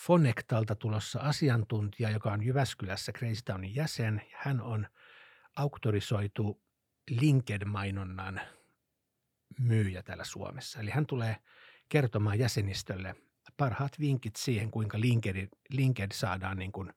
Fonektalta 0.07 0.75
tulossa 0.75 1.21
asiantuntija, 1.21 2.11
joka 2.11 2.33
on 2.33 2.43
Jyväskylässä 2.43 3.13
Crazy 3.13 3.43
Townin 3.45 3.75
jäsen. 3.75 4.23
Hän 4.35 4.61
on 4.61 4.87
auktorisoitu 5.57 6.63
LinkedIn-mainonnan 7.11 8.41
myyjä 9.61 10.03
täällä 10.03 10.25
Suomessa. 10.25 10.81
Eli 10.81 10.91
hän 10.91 11.07
tulee 11.07 11.37
kertomaan 11.89 12.39
jäsenistölle 12.39 13.15
parhaat 13.57 14.01
vinkit 14.01 14.37
siihen, 14.37 14.71
kuinka 14.71 15.01
LinkedIn, 15.01 15.49
LinkedIn 15.71 16.13
saadaan 16.13 16.59
niin 16.59 16.73
kuin, 16.73 16.93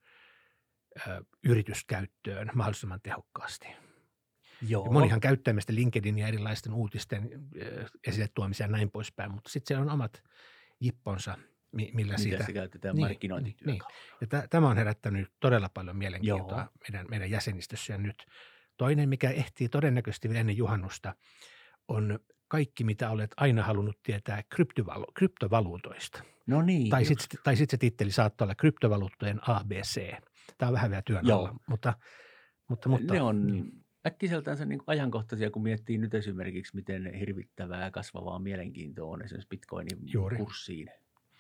ö, 1.08 1.24
yrityskäyttöön 1.44 2.52
mahdollisimman 2.56 3.02
tehokkaasti. 3.02 3.68
Joo. 4.68 4.86
Ja 4.86 4.92
monihan 4.92 5.20
käyttää 5.20 5.54
meistä 5.54 5.76
LinkedIn 5.76 6.18
ja 6.18 6.28
erilaisten 6.28 6.74
uutisten 6.74 7.30
esille 8.08 8.28
tuomisia 8.36 8.66
ja 8.66 8.72
näin 8.72 8.92
poispäin, 8.92 9.32
mutta 9.32 9.50
sitten 9.50 9.68
siellä 9.68 9.82
on 9.82 9.94
omat 9.94 10.24
jipponsa– 10.80 11.38
millä 11.74 11.94
Miten 11.94 12.20
sitä... 12.20 12.46
se 12.46 12.54
käytetään 12.54 12.96
niin, 12.96 13.08
markkinointityökalulla. 13.08 13.88
Niin. 14.22 14.30
Ja 14.32 14.48
tämä 14.48 14.70
on 14.70 14.78
herättänyt 14.78 15.32
todella 15.40 15.70
paljon 15.74 15.98
mielenkiintoa 15.98 16.68
meidän, 16.82 17.06
meidän 17.10 17.30
jäsenistössä 17.30 17.94
ja 17.94 17.98
nyt. 17.98 18.26
Toinen, 18.78 19.10
mikä 19.10 19.30
ehtii 19.30 19.70
todennäköisesti 19.70 20.30
vielä 20.30 20.40
ennen 20.40 20.58
juhannusta, 20.58 21.16
on 21.88 22.20
kaikki, 22.48 22.84
mitä 22.84 23.10
olet 23.10 23.32
aina 23.38 23.64
halunnut 23.64 24.04
tietää 24.04 24.44
kryptovalu- 24.56 25.12
kryptovaluutoista. 25.14 26.24
No 26.48 26.62
niin. 26.62 26.90
Tai 26.90 27.06
sitten 27.06 27.40
tai 27.44 27.56
sit 27.56 27.70
se 27.70 27.78
titteli 27.78 28.12
saattaa 28.12 28.46
olla 28.46 28.56
kryptovaluuttojen 28.56 29.40
ABC. 29.50 30.14
Tämä 30.58 30.68
on 30.68 30.74
vähän 30.74 30.90
vielä 30.90 31.02
työn 31.02 31.32
alla, 31.32 31.56
mutta, 31.68 31.94
mutta, 32.68 32.90
mutta 32.90 33.14
ne 33.14 33.22
on 33.22 33.48
niin. 33.48 33.86
äkkiseltään 34.08 34.58
se 34.58 34.66
niin 34.66 34.82
ajankohtaisia, 34.88 35.52
kun 35.52 35.64
miettii 35.64 35.98
nyt 35.98 36.14
esimerkiksi, 36.14 36.76
miten 36.76 37.14
hirvittävää 37.14 37.92
kasvavaa 37.92 38.40
mielenkiintoa 38.40 39.12
on 39.12 39.22
esimerkiksi 39.22 39.50
bitcoinin 39.50 39.98
Juuri. 40.14 40.38
kurssiin 40.38 40.90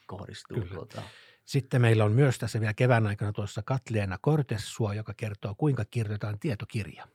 kohdistuu. 0.08 0.58
Kyllä. 0.58 0.74
Tuota. 0.74 1.02
Sitten 1.46 1.82
meillä 1.82 2.06
on 2.06 2.12
myös 2.12 2.38
tässä 2.38 2.60
vielä 2.60 2.74
kevään 2.74 3.08
aikana 3.08 3.34
tuossa 3.34 3.62
Katleena 3.65 4.17
Kortessua, 4.22 4.93
joka 4.93 5.13
kertoo, 5.17 5.56
kuinka 5.58 5.86
kirjoitetaan 5.86 6.39
tietokirja. 6.39 7.08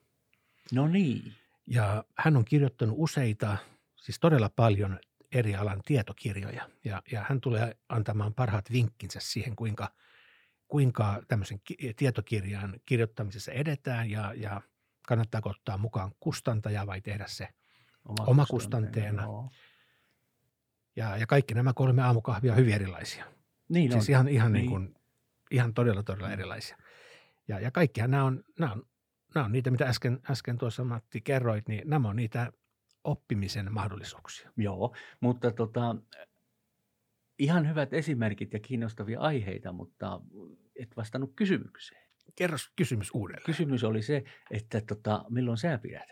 No 0.72 0.88
niin. 0.88 1.34
Ja 1.66 2.04
hän 2.18 2.36
on 2.36 2.44
kirjoittanut 2.44 2.96
useita, 2.98 3.56
siis 3.96 4.20
todella 4.20 4.50
paljon 4.56 4.98
eri 5.32 5.56
alan 5.56 5.80
tietokirjoja. 5.84 6.68
Ja, 6.84 7.02
ja 7.12 7.24
hän 7.28 7.40
tulee 7.40 7.76
antamaan 7.88 8.34
parhaat 8.34 8.72
vinkkinsä 8.72 9.20
siihen, 9.22 9.56
kuinka, 9.56 9.90
kuinka 10.68 11.22
tämmöisen 11.28 11.60
tietokirjan 11.96 12.80
kirjoittamisessa 12.86 13.52
edetään 13.52 14.10
ja, 14.10 14.34
ja 14.36 14.60
kannattaako 15.06 15.50
ottaa 15.50 15.78
mukaan 15.78 16.12
kustantaja 16.20 16.86
vai 16.86 17.00
tehdä 17.00 17.24
se 17.28 17.48
omakustanteena. 18.26 19.26
Oma 19.26 19.50
ja, 20.98 21.16
ja 21.16 21.26
kaikki 21.26 21.54
nämä 21.54 21.72
kolme 21.72 22.02
aamukahvia 22.02 22.52
on 22.52 22.58
hyvin 22.58 22.74
erilaisia. 22.74 23.24
Niin 23.68 23.92
siis 23.92 24.08
on. 24.08 24.10
ihan, 24.10 24.28
ihan, 24.28 24.52
niin. 24.52 24.60
Niin 24.60 24.70
kuin, 24.70 24.94
ihan 25.50 25.74
todella, 25.74 26.02
todella 26.02 26.32
erilaisia. 26.32 26.76
Ja, 27.48 27.60
ja 27.60 27.70
kaikkihan 27.70 28.10
nämä 28.10 28.24
on, 28.24 28.44
nämä 28.58 28.72
on, 28.72 28.82
nämä 29.34 29.46
on 29.46 29.52
niitä, 29.52 29.70
mitä 29.70 29.84
äsken, 29.84 30.20
äsken 30.30 30.58
tuossa 30.58 30.84
Matti 30.84 31.20
kerroit, 31.20 31.68
niin 31.68 31.90
nämä 31.90 32.08
on 32.08 32.16
niitä 32.16 32.52
oppimisen 33.04 33.72
mahdollisuuksia. 33.72 34.52
Joo, 34.56 34.94
mutta 35.20 35.50
tota, 35.50 35.96
ihan 37.38 37.68
hyvät 37.68 37.92
esimerkit 37.92 38.52
ja 38.52 38.60
kiinnostavia 38.60 39.20
aiheita, 39.20 39.72
mutta 39.72 40.20
et 40.76 40.96
vastannut 40.96 41.32
kysymykseen. 41.36 42.08
Kerro 42.36 42.56
kysymys 42.76 43.10
uudelleen. 43.14 43.46
Kysymys 43.46 43.84
oli 43.84 44.02
se, 44.02 44.24
että 44.50 44.80
tota, 44.80 45.24
milloin 45.28 45.58
sä 45.58 45.78
pidät? 45.78 46.08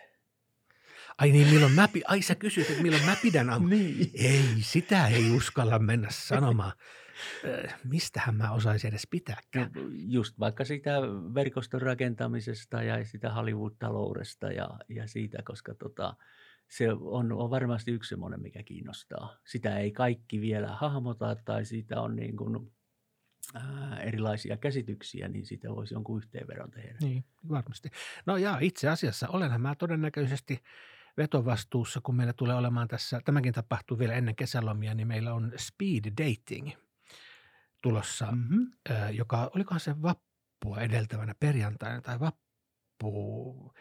Ai 1.19 1.31
niin, 1.31 1.49
milloin 1.49 1.73
mä, 1.73 1.89
ai 2.07 2.23
sä 2.23 2.35
kysyt, 2.35 2.71
että 2.71 2.83
milloin 2.83 3.05
mä 3.05 3.17
pidän 3.23 3.47
niin. 3.69 4.11
Ei, 4.15 4.45
sitä 4.61 5.07
ei 5.07 5.31
uskalla 5.31 5.79
mennä 5.79 6.09
sanomaan. 6.11 6.73
Mistähän 7.85 8.37
mä 8.37 8.53
osaisin 8.53 8.89
edes 8.89 9.07
pitääkään? 9.11 9.71
No, 9.75 9.83
just 9.93 10.39
vaikka 10.39 10.65
sitä 10.65 11.01
verkoston 11.35 11.83
rakentamisesta 11.83 12.83
ja 12.83 13.05
sitä 13.05 13.33
Hollywood-taloudesta 13.33 14.53
ja, 14.53 14.71
ja 14.89 15.09
siitä, 15.09 15.39
koska 15.45 15.75
tota, 15.75 16.17
se 16.69 16.93
on, 16.93 17.33
on 17.33 17.51
varmasti 17.51 17.91
yksi 17.91 18.09
semmoinen, 18.09 18.43
mikä 18.43 18.63
kiinnostaa. 18.63 19.37
Sitä 19.45 19.79
ei 19.79 19.93
kaikki 19.93 20.41
vielä 20.41 20.69
hahmota 20.69 21.37
tai 21.45 21.65
siitä 21.65 22.01
on 22.01 22.17
niin 22.17 22.37
kuin, 22.37 22.73
ää, 23.55 24.01
erilaisia 24.01 24.57
käsityksiä, 24.57 25.29
niin 25.29 25.47
siitä 25.47 25.69
voisi 25.69 25.95
jonkun 25.95 26.19
yhteenvedon 26.19 26.71
tehdä. 26.71 26.99
Niin, 27.01 27.25
varmasti. 27.49 27.89
No 28.27 28.37
ja 28.37 28.59
itse 28.61 28.89
asiassa 28.89 29.29
olenhan 29.29 29.61
mä 29.61 29.75
todennäköisesti– 29.75 30.61
vetovastuussa, 31.17 32.01
kun 32.01 32.17
meillä 32.17 32.33
tulee 32.33 32.57
olemaan 32.57 32.89
tässä, 32.89 33.21
tämäkin 33.25 33.53
tapahtuu 33.53 33.99
vielä 33.99 34.15
ennen 34.15 34.37
kesälomia, 34.37 34.95
niin 34.95 35.09
meillä 35.09 35.35
on 35.35 35.53
speed 35.57 36.05
dating 36.05 36.71
tulossa, 37.89 38.27
mm-hmm. 38.33 38.73
joka, 39.11 39.51
olikohan 39.55 39.81
se 39.81 40.03
vappua 40.03 40.81
edeltävänä 40.81 41.35
perjantaina 41.41 42.01
tai 42.01 42.21
vappu, 42.21 43.73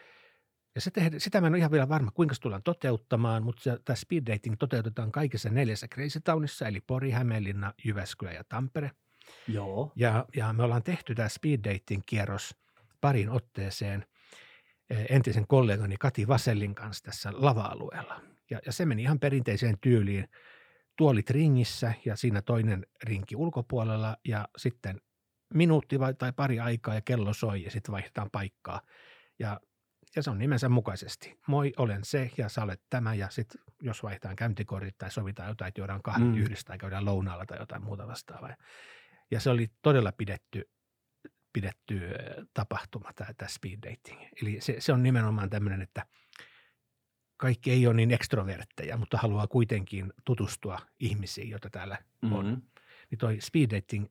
ja 0.74 0.80
se 0.80 0.90
tehdä, 0.90 1.18
sitä 1.18 1.40
mä 1.40 1.46
en 1.46 1.52
ole 1.52 1.58
ihan 1.58 1.70
vielä 1.70 1.88
varma, 1.88 2.10
kuinka 2.10 2.34
se 2.34 2.40
tullaan 2.40 2.62
toteuttamaan, 2.62 3.42
mutta 3.42 3.62
se, 3.62 3.78
tämä 3.84 3.96
speed 3.96 4.22
dating 4.32 4.54
toteutetaan 4.58 5.12
kaikissa 5.12 5.48
neljässä 5.50 5.88
Crazy 5.88 6.20
Townissa, 6.20 6.68
eli 6.68 6.80
Pori, 6.80 7.10
Hämeenlinna, 7.10 7.72
Jyväskylä 7.84 8.32
ja 8.32 8.44
Tampere. 8.48 8.90
Joo. 9.48 9.92
Ja, 9.96 10.24
ja 10.36 10.52
me 10.52 10.62
ollaan 10.62 10.82
tehty 10.82 11.14
tämä 11.14 11.28
speed 11.28 11.60
dating 11.64 12.02
kierros 12.06 12.54
parin 13.00 13.30
otteeseen– 13.30 14.04
Eh, 14.90 15.06
entisen 15.10 15.46
kollegani 15.46 15.96
Kati 16.00 16.28
Vasellin 16.28 16.74
kanssa 16.74 17.04
tässä 17.04 17.32
lava-alueella. 17.34 18.20
Ja, 18.50 18.60
ja 18.66 18.72
se 18.72 18.86
meni 18.86 19.02
ihan 19.02 19.20
perinteiseen 19.20 19.78
tyyliin. 19.80 20.28
Tuolit 20.96 21.30
ringissä 21.30 21.94
ja 22.04 22.16
siinä 22.16 22.42
toinen 22.42 22.86
rinki 23.02 23.36
ulkopuolella 23.36 24.16
ja 24.24 24.48
sitten 24.56 25.00
minuutti 25.54 26.00
vai, 26.00 26.14
tai 26.14 26.32
pari 26.32 26.60
aikaa 26.60 26.94
ja 26.94 27.00
kello 27.00 27.32
soi 27.32 27.62
ja 27.62 27.70
sitten 27.70 27.92
vaihdetaan 27.92 28.30
paikkaa. 28.32 28.80
Ja, 29.38 29.60
ja 30.16 30.22
se 30.22 30.30
on 30.30 30.38
nimensä 30.38 30.68
mukaisesti. 30.68 31.38
Moi, 31.46 31.72
olen 31.76 32.04
se 32.04 32.30
ja 32.38 32.48
sä 32.48 32.62
olet 32.62 32.82
tämä 32.90 33.14
ja 33.14 33.30
sitten 33.30 33.60
jos 33.82 34.02
vaihdetaan 34.02 34.36
käyntikortit 34.36 34.98
tai 34.98 35.10
sovitaan 35.10 35.48
jotain, 35.48 35.68
että 35.68 35.80
juodaan 35.80 36.02
kahvit 36.02 36.28
mm. 36.28 36.36
yhdessä 36.36 36.64
tai 36.66 36.78
käydään 36.78 37.04
lounaalla 37.04 37.46
tai 37.46 37.58
jotain 37.58 37.84
muuta 37.84 38.06
vastaavaa. 38.06 38.56
Ja 39.30 39.40
se 39.40 39.50
oli 39.50 39.70
todella 39.82 40.12
pidetty 40.12 40.70
pidetty 41.56 42.00
tapahtuma, 42.54 43.12
tämä, 43.12 43.34
tämä 43.34 43.48
speed 43.48 43.78
dating. 43.82 44.20
Eli 44.42 44.60
se, 44.60 44.76
se 44.78 44.92
on 44.92 45.02
nimenomaan 45.02 45.50
tämmöinen, 45.50 45.82
että 45.82 46.06
kaikki 47.36 47.70
ei 47.70 47.86
ole 47.86 47.94
niin 47.94 48.10
ekstrovertteja, 48.10 48.96
mutta 48.96 49.18
haluaa 49.18 49.46
kuitenkin 49.46 50.12
tutustua 50.24 50.78
ihmisiin, 51.00 51.50
joita 51.50 51.70
täällä 51.70 51.98
mm-hmm. 52.22 52.36
on. 52.36 52.62
Niin 53.10 53.18
toi 53.18 53.40
speed 53.40 53.70
dating, 53.76 54.06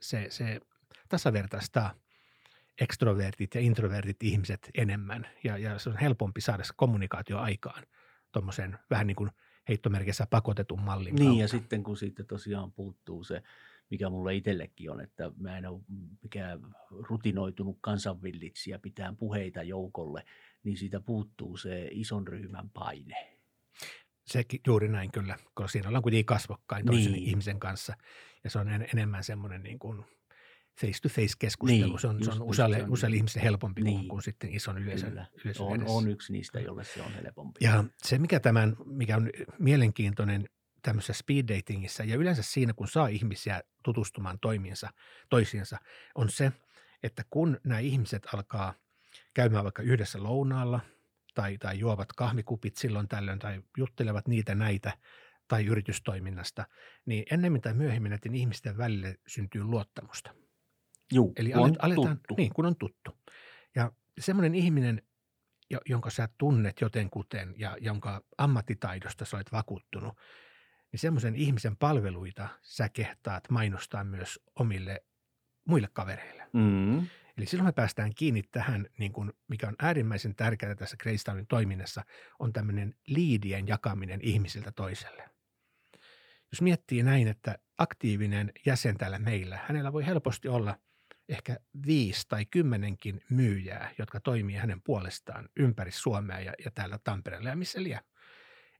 se, 0.00 0.26
se 0.30 0.60
tasavertaistaa 1.08 1.94
ekstrovertit 2.80 3.54
ja 3.54 3.60
introvertit 3.60 4.22
ihmiset 4.22 4.70
enemmän. 4.74 5.26
Ja, 5.44 5.58
ja 5.58 5.78
se 5.78 5.88
on 5.88 5.96
helpompi 5.96 6.40
saada 6.40 6.64
se 6.64 6.72
kommunikaatio 6.76 7.38
aikaan 7.38 7.82
tuommoisen 8.32 8.78
vähän 8.90 9.06
niin 9.06 9.16
kuin 9.16 9.30
heittomerkissä 9.68 10.26
pakotetun 10.30 10.80
mallin 10.80 11.14
Niin 11.14 11.26
kautta. 11.26 11.42
ja 11.42 11.48
sitten 11.48 11.82
kun 11.82 11.96
siitä 11.96 12.24
tosiaan 12.24 12.72
puuttuu 12.72 13.24
se– 13.24 13.42
mikä 13.90 14.10
mulle 14.10 14.34
itsellekin 14.34 14.90
on, 14.90 15.00
että 15.00 15.30
mä 15.38 15.58
en 15.58 15.66
ole 15.66 15.80
mikään 16.22 16.60
rutinoitunut 16.90 17.78
kansanvillitsijä 17.80 18.78
pitää 18.78 19.14
puheita 19.18 19.62
joukolle, 19.62 20.24
niin 20.66 20.76
siitä 20.76 21.00
puuttuu 21.00 21.56
se 21.56 21.88
ison 21.90 22.28
ryhmän 22.28 22.70
paine. 22.70 23.36
Se 24.26 24.44
juuri 24.66 24.88
näin 24.88 25.12
kyllä, 25.12 25.36
koska 25.54 25.68
siinä 25.68 25.88
ollaan 25.88 26.02
kuitenkin 26.02 26.26
kasvokkain 26.26 26.86
toisen 26.86 27.12
niin. 27.12 27.24
ihmisen 27.24 27.60
kanssa 27.60 27.94
ja 28.44 28.50
se 28.50 28.58
on 28.58 28.68
en, 28.68 28.86
enemmän 28.92 29.24
semmoinen 29.24 29.62
niin 29.62 29.78
kuin 29.78 30.04
face-to-face 30.80 31.34
keskustelu. 31.38 31.90
Niin, 31.90 32.00
se 32.00 32.06
on, 32.06 32.24
se 32.24 32.30
on 32.30 32.42
usealle, 32.42 32.82
on, 32.82 32.92
usealle 32.92 33.16
ihmiselle 33.16 33.44
helpompi 33.44 33.82
niin, 33.82 33.96
kuin, 33.96 34.08
kuin 34.08 34.22
sitten 34.22 34.54
ison 34.54 34.82
yleisön, 34.82 35.26
yleisön 35.44 35.66
on, 35.66 35.84
on 35.86 36.08
yksi 36.08 36.32
niistä, 36.32 36.60
jolle 36.60 36.84
se 36.84 37.02
on 37.02 37.12
helpompi. 37.12 37.58
Ja 37.64 37.84
se, 38.04 38.18
mikä, 38.18 38.40
tämän, 38.40 38.76
mikä 38.84 39.16
on 39.16 39.30
mielenkiintoinen 39.58 40.48
tämmöisessä 40.82 41.12
speed 41.12 41.48
datingissa 41.48 42.04
ja 42.04 42.16
yleensä 42.16 42.42
siinä, 42.42 42.72
kun 42.72 42.88
saa 42.88 43.08
ihmisiä 43.08 43.62
tutustumaan 43.84 44.38
toimiinsa, 44.40 44.90
toisiinsa, 45.30 45.78
on 46.14 46.30
se, 46.30 46.52
että 47.02 47.22
kun 47.30 47.60
nämä 47.64 47.80
ihmiset 47.80 48.26
alkaa 48.34 48.74
käymään 49.36 49.64
vaikka 49.64 49.82
yhdessä 49.82 50.22
lounaalla 50.22 50.80
tai, 51.34 51.58
tai 51.58 51.78
juovat 51.78 52.12
kahvikupit 52.12 52.76
silloin 52.76 53.08
tällöin 53.08 53.38
tai 53.38 53.62
juttelevat 53.76 54.28
niitä 54.28 54.54
näitä 54.54 54.92
tai 55.48 55.66
yritystoiminnasta, 55.66 56.66
niin 57.06 57.24
ennemmin 57.30 57.62
tai 57.62 57.74
myöhemmin 57.74 58.10
näiden 58.10 58.34
ihmisten 58.34 58.78
välille 58.78 59.16
syntyy 59.26 59.64
luottamusta. 59.64 60.34
Juu, 61.12 61.32
Eli 61.36 61.50
kun 61.50 61.62
on 61.62 61.68
alet, 61.68 61.76
aletaan, 61.82 62.16
tuttu. 62.16 62.34
niin 62.36 62.52
kun 62.54 62.66
on 62.66 62.76
tuttu. 62.76 63.18
Ja 63.74 63.92
semmoinen 64.18 64.54
ihminen, 64.54 65.02
jo- 65.70 65.80
jonka 65.86 66.10
sä 66.10 66.28
tunnet 66.38 66.80
jotenkuten 66.80 67.54
ja 67.56 67.76
jonka 67.80 68.22
ammattitaidosta 68.38 69.24
sä 69.24 69.36
olet 69.36 69.52
vakuuttunut, 69.52 70.14
niin 70.92 71.00
semmoisen 71.00 71.36
ihmisen 71.36 71.76
palveluita 71.76 72.48
sä 72.62 72.88
kehtaat 72.88 73.50
mainostaa 73.50 74.04
myös 74.04 74.40
omille 74.58 75.04
muille 75.68 75.88
kavereille. 75.92 76.42
Mm. 76.52 77.06
Eli 77.36 77.46
silloin 77.46 77.68
me 77.68 77.72
päästään 77.72 78.14
kiinni 78.14 78.42
tähän, 78.42 78.86
niin 78.98 79.12
kuin, 79.12 79.32
mikä 79.48 79.68
on 79.68 79.76
äärimmäisen 79.78 80.34
tärkeää 80.34 80.74
tässä 80.74 80.96
Greystownin 80.96 81.46
toiminnassa, 81.46 82.02
on 82.38 82.52
tämmöinen 82.52 82.94
liidien 83.06 83.68
jakaminen 83.68 84.20
ihmisiltä 84.22 84.72
toiselle. 84.72 85.30
Jos 86.52 86.62
miettii 86.62 87.02
näin, 87.02 87.28
että 87.28 87.58
aktiivinen 87.78 88.52
jäsen 88.66 88.98
täällä 88.98 89.18
meillä, 89.18 89.58
hänellä 89.66 89.92
voi 89.92 90.06
helposti 90.06 90.48
olla 90.48 90.78
ehkä 91.28 91.56
viisi 91.86 92.26
tai 92.28 92.46
kymmenenkin 92.46 93.20
myyjää, 93.30 93.90
jotka 93.98 94.20
toimii 94.20 94.56
hänen 94.56 94.82
puolestaan 94.82 95.48
ympäri 95.56 95.90
Suomea 95.90 96.40
ja, 96.40 96.52
ja 96.64 96.70
täällä 96.70 96.98
Tampereella 97.04 97.48
ja 97.48 97.56
missä 97.56 97.82
liian. 97.82 98.02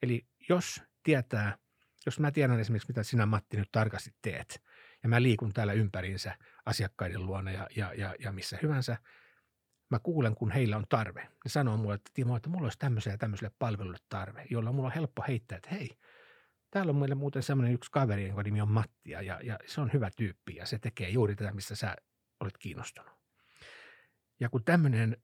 Eli 0.03 0.27
jos 0.49 0.83
tietää, 1.03 1.59
jos 2.07 2.21
mä 2.21 2.31
tiedän 2.31 2.61
esimerkiksi, 2.61 2.89
mitä 2.89 3.03
sinä 3.03 3.27
Matti 3.27 3.57
nyt 3.57 3.73
tarkasti 3.73 4.11
teet, 4.23 4.63
ja 5.03 5.09
mä 5.09 5.23
liikun 5.23 5.53
täällä 5.53 5.73
ympäriinsä 5.73 6.39
asiakkaiden 6.67 7.27
luona 7.27 7.51
ja, 7.51 7.67
ja, 7.77 7.95
ja, 7.95 8.15
ja 8.19 8.33
missä 8.33 8.59
hyvänsä, 8.63 8.97
mä 9.91 9.99
kuulen, 9.99 10.35
kun 10.35 10.51
heillä 10.51 10.77
on 10.77 10.87
tarve. 10.89 11.21
Ne 11.21 11.49
sanoo 11.49 11.77
mulle, 11.77 11.95
että 11.95 12.11
Timo, 12.15 12.37
että 12.37 12.49
mulla 12.49 12.65
olisi 12.65 12.79
tämmöiselle 12.79 13.15
ja 13.15 13.19
tämmöiselle 13.19 13.55
palvelulle 13.59 13.99
tarve, 14.09 14.47
jolla 14.51 14.73
mulla 14.73 14.87
on 14.87 14.95
helppo 14.95 15.25
heittää, 15.29 15.57
että 15.57 15.71
hei, 15.71 15.91
täällä 16.71 16.91
on 16.91 16.97
meillä 16.97 17.15
muuten 17.15 17.43
semmoinen 17.43 17.75
yksi 17.75 17.91
kaveri, 17.91 18.27
jonka 18.27 18.43
nimi 18.43 18.61
on 18.61 18.71
Matti, 18.71 19.11
ja, 19.11 19.23
ja, 19.23 19.59
se 19.67 19.81
on 19.81 19.93
hyvä 19.93 20.11
tyyppi, 20.17 20.57
ja 20.57 20.67
se 20.67 20.79
tekee 20.79 21.09
juuri 21.09 21.37
tätä, 21.37 21.53
mistä 21.53 21.75
sä 21.75 21.97
olet 22.41 22.59
kiinnostunut. 22.59 23.13
Ja 24.41 24.49
kun 24.49 24.65
tämmöinen 24.65 25.17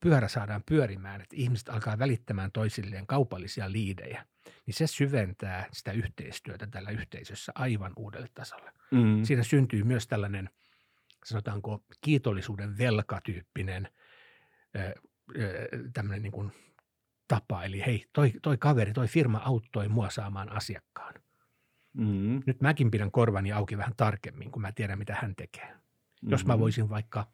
pyörä 0.00 0.28
saadaan 0.28 0.62
pyörimään, 0.68 1.20
että 1.20 1.36
ihmiset 1.36 1.68
alkaa 1.68 1.98
välittämään 1.98 2.52
toisilleen 2.52 3.06
kaupallisia 3.06 3.72
liidejä, 3.72 4.26
niin 4.66 4.74
se 4.74 4.86
syventää 4.86 5.66
sitä 5.72 5.92
yhteistyötä 5.92 6.66
tällä 6.66 6.90
yhteisössä 6.90 7.52
aivan 7.54 7.92
uudelle 7.96 8.28
tasolle. 8.34 8.72
Mm. 8.90 9.24
Siinä 9.24 9.42
syntyy 9.42 9.84
myös 9.84 10.06
tällainen, 10.06 10.50
sanotaanko, 11.24 11.84
kiitollisuuden 12.00 12.78
velkatyyppinen 12.78 13.88
tämmöinen 15.92 16.22
niin 16.22 16.32
kuin 16.32 16.52
tapa. 17.28 17.64
Eli 17.64 17.82
hei, 17.86 18.04
toi, 18.12 18.32
toi 18.42 18.56
kaveri, 18.58 18.92
toi 18.92 19.08
firma 19.08 19.38
auttoi 19.38 19.88
mua 19.88 20.10
saamaan 20.10 20.52
asiakkaan. 20.52 21.14
Mm. 21.92 22.40
Nyt 22.46 22.60
mäkin 22.60 22.90
pidän 22.90 23.10
korvani 23.10 23.52
auki 23.52 23.78
vähän 23.78 23.94
tarkemmin, 23.96 24.50
kun 24.50 24.62
mä 24.62 24.72
tiedän, 24.72 24.98
mitä 24.98 25.18
hän 25.22 25.36
tekee. 25.36 25.76
Jos 26.22 26.46
mä 26.46 26.56
Mm. 26.56 26.60
voisin 26.60 26.88
vaikka 26.88 27.26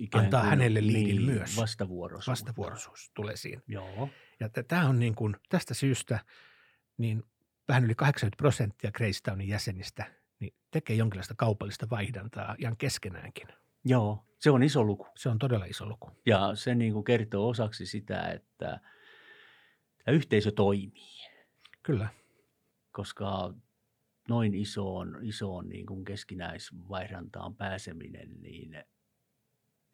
Ikään 0.00 0.24
antaa 0.24 0.40
kuin- 0.40 0.50
hänelle 0.50 0.86
liidin 0.86 1.16
niin, 1.16 1.22
myös. 1.22 1.56
Vastavuoroisuutta. 1.56 2.30
vastavuoroisuus 2.30 3.10
tulee 3.14 3.36
siinä. 3.36 3.62
Joo. 3.68 4.08
Ja 4.40 4.48
tämä 4.68 4.88
on 4.88 4.98
niin 4.98 5.14
kuin, 5.14 5.36
tästä 5.48 5.74
syystä 5.74 6.18
niin 6.98 7.22
vähän 7.68 7.84
yli 7.84 7.94
80 7.94 8.36
prosenttia 8.36 8.92
Greystownin 8.92 9.48
jäsenistä 9.48 10.04
niin 10.40 10.54
tekee 10.70 10.96
jonkinlaista 10.96 11.34
kaupallista 11.36 11.90
vaihdantaa 11.90 12.54
ihan 12.58 12.76
keskenäänkin. 12.76 13.48
Joo, 13.84 14.24
se 14.38 14.50
on 14.50 14.62
iso 14.62 14.84
luku. 14.84 15.06
Se 15.16 15.28
on 15.28 15.38
todella 15.38 15.64
iso 15.64 15.86
luku. 15.88 16.10
Ja 16.26 16.54
se 16.54 16.74
niin 16.74 16.92
kuin 16.92 17.04
kertoo 17.04 17.48
osaksi 17.48 17.86
sitä, 17.86 18.28
että 18.28 18.80
yhteisö 20.06 20.52
toimii, 20.52 21.26
Kyllä, 21.86 22.08
koska 22.92 23.54
noin 24.28 24.54
isoon, 24.54 25.18
isoon 25.22 25.68
niin 25.68 25.86
kuin 25.86 26.04
keskinäisvaihdantaan 26.04 27.56
pääseminen, 27.56 28.42
niin 28.42 28.84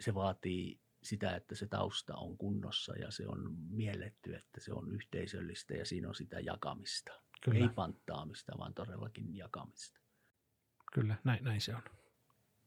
se 0.03 0.15
vaatii 0.15 0.81
sitä, 1.03 1.37
että 1.37 1.55
se 1.55 1.67
tausta 1.67 2.15
on 2.17 2.39
kunnossa 2.39 2.99
ja 2.99 3.11
se 3.11 3.29
on 3.29 3.57
mielletty, 3.71 4.35
että 4.35 4.61
se 4.61 4.73
on 4.73 4.91
yhteisöllistä 4.95 5.75
ja 5.75 5.85
siinä 5.85 6.09
on 6.09 6.15
sitä 6.15 6.41
jakamista. 6.41 7.13
kyllä, 7.45 7.59
Ei 7.59 7.69
panttaamista, 7.75 8.59
vaan 8.59 8.75
todellakin 8.75 9.37
jakamista. 9.37 10.01
kyllä 10.93 11.17
näin, 11.25 11.45
näin 11.45 11.61
se 11.61 11.75
on. 11.75 11.83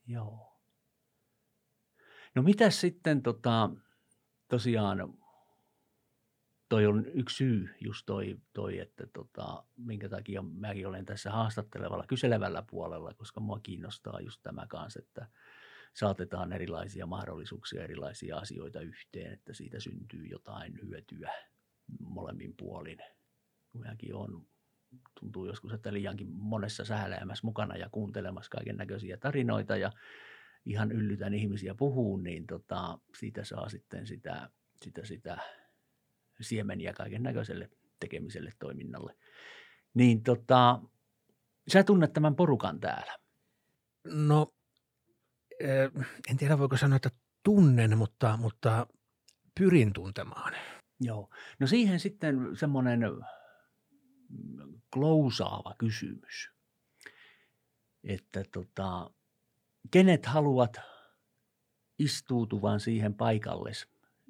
Joo. 0.08 0.62
No 2.36 2.42
mitäs 2.42 2.82
sitten 2.82 3.24
tota, 3.24 3.70
tosiaan, 4.48 5.14
toi 6.70 6.86
on 6.86 7.06
yksi 7.06 7.36
syy 7.36 7.76
just 7.82 8.06
toi, 8.06 8.40
toi 8.54 8.80
että 8.80 9.08
tota, 9.14 9.66
minkä 9.78 10.10
takia 10.10 10.42
mäkin 10.42 10.88
olen 10.88 11.06
tässä 11.06 11.32
haastattelevalla, 11.32 12.08
kyselevällä 12.08 12.64
puolella, 12.70 13.14
koska 13.14 13.40
mua 13.40 13.60
kiinnostaa 13.60 14.22
just 14.22 14.40
tämä 14.44 14.68
kanssa, 14.68 15.00
että 15.00 15.28
saatetaan 15.96 16.54
erilaisia 16.54 17.06
mahdollisuuksia, 17.06 17.84
erilaisia 17.84 18.38
asioita 18.38 18.82
yhteen, 18.82 19.34
että 19.34 19.54
siitä 19.54 19.80
syntyy 19.80 20.26
jotain 20.26 20.80
hyötyä 20.82 21.32
molemmin 22.00 22.54
puolin. 22.58 22.98
Kun 23.72 23.82
Mäkin 23.82 24.16
on, 24.16 24.48
tuntuu 25.20 25.46
joskus, 25.46 25.74
että 25.74 25.94
liiankin 25.94 26.28
monessa 26.32 26.86
sähäläämässä 26.86 27.48
mukana 27.48 27.78
ja 27.78 27.90
kuuntelemassa 27.92 28.50
kaiken 28.50 28.78
näköisiä 28.78 29.18
tarinoita 29.18 29.78
ja 29.78 29.92
ihan 30.66 30.92
yllytän 30.92 31.34
ihmisiä 31.34 31.76
puhuun, 31.76 32.24
niin 32.24 32.48
tota, 32.48 33.00
siitä 33.20 33.44
saa 33.44 33.70
sitten 33.70 34.08
sitä, 34.08 34.50
sitä, 34.84 35.06
sitä 35.06 35.38
siemeniä 36.42 36.94
kaiken 36.94 37.24
näköiselle 37.24 37.70
tekemiselle, 38.00 38.52
toiminnalle. 38.60 39.16
Niin 39.94 40.24
tota, 40.24 40.82
sä 41.68 41.84
tunnet 41.84 42.14
tämän 42.14 42.36
porukan 42.36 42.80
täällä. 42.80 43.18
No, 44.06 44.55
en 46.30 46.38
tiedä 46.38 46.60
voiko 46.60 46.78
sanoa, 46.78 46.96
että 46.96 47.12
tunnen, 47.44 47.98
mutta, 47.98 48.38
mutta 48.38 48.88
pyrin 49.60 49.94
tuntemaan. 49.94 50.54
Joo. 51.00 51.30
No 51.60 51.68
siihen 51.68 52.00
sitten 52.00 52.38
semmoinen 52.58 53.00
mm, 53.00 54.82
klousaava 54.94 55.76
kysymys, 55.78 56.52
että 58.04 58.44
tota, 58.52 59.10
kenet 59.92 60.26
haluat 60.26 60.78
istuutuvan 62.00 62.80
siihen 62.80 63.14
paikalle 63.14 63.72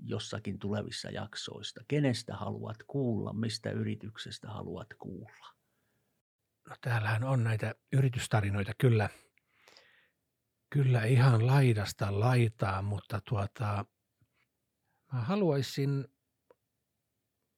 jossakin 0.03 0.59
tulevissa 0.59 1.09
jaksoista? 1.09 1.81
Kenestä 1.88 2.35
haluat 2.35 2.77
kuulla, 2.88 3.33
mistä 3.33 3.71
yrityksestä 3.71 4.49
haluat 4.49 4.93
kuulla? 4.99 5.55
No 6.69 6.75
täällähän 6.81 7.23
on 7.23 7.43
näitä 7.43 7.75
yritystarinoita 7.91 8.71
kyllä, 8.77 9.09
kyllä 10.75 11.05
ihan 11.05 11.47
laidasta 11.47 12.19
laitaa, 12.19 12.81
mutta 12.81 13.21
tuota, 13.29 13.85
mä 15.13 15.19
haluaisin 15.21 16.07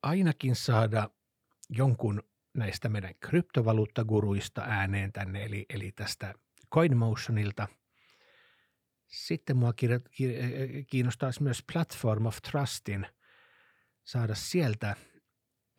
ainakin 0.04 0.56
saada 0.56 1.10
jonkun 1.70 2.24
näistä 2.58 2.90
meidän 2.90 3.16
kryptovaluuttaguruista 3.20 4.62
ääneen 4.62 5.12
tänne, 5.12 5.46
eli, 5.46 5.66
eli 5.70 5.92
tästä 5.92 6.34
CoinMotionilta. 6.74 7.68
Sitten 9.08 9.58
mua 9.58 9.74
kirjo- 9.74 10.10
ki- 10.12 10.86
kiinnostaisi 10.90 11.44
myös 11.44 11.64
Platform 11.74 12.26
of 12.26 12.38
Trustin 12.52 13.08
saada 14.04 14.36
sieltä 14.36 14.96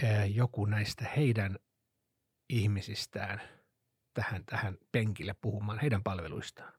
ää, 0.03 0.25
joku 0.25 0.67
näistä 0.67 1.09
heidän 1.17 1.59
ihmisistään 2.49 3.41
tähän, 4.15 4.45
tähän 4.45 4.79
penkille 4.93 5.35
puhumaan 5.41 5.79
heidän 5.79 6.03
palveluistaan. 6.03 6.78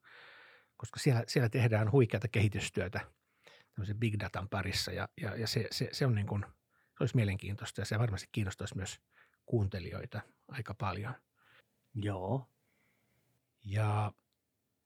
Koska 0.80 1.00
siellä, 1.00 1.24
siellä 1.28 1.50
tehdään 1.50 1.92
huikeata 1.92 2.28
kehitystyötä 2.28 3.00
tämmöisen 3.76 4.00
big 4.00 4.16
datan 4.20 4.50
parissa 4.50 4.92
ja, 4.92 5.10
ja, 5.22 5.36
ja 5.36 5.48
se, 5.48 5.68
se, 5.72 5.90
se, 5.92 6.06
on 6.06 6.16
niin 6.16 6.28
kuin, 6.28 6.46
se 6.72 6.96
olisi 7.00 7.16
mielenkiintoista 7.16 7.82
ja 7.82 7.86
se 7.86 8.00
varmasti 8.00 8.30
kiinnostaisi 8.32 8.76
myös 8.76 9.00
kuuntelijoita 9.46 10.22
aika 10.48 10.74
paljon. 10.74 11.14
Joo, 11.96 12.50
Ja 13.66 14.12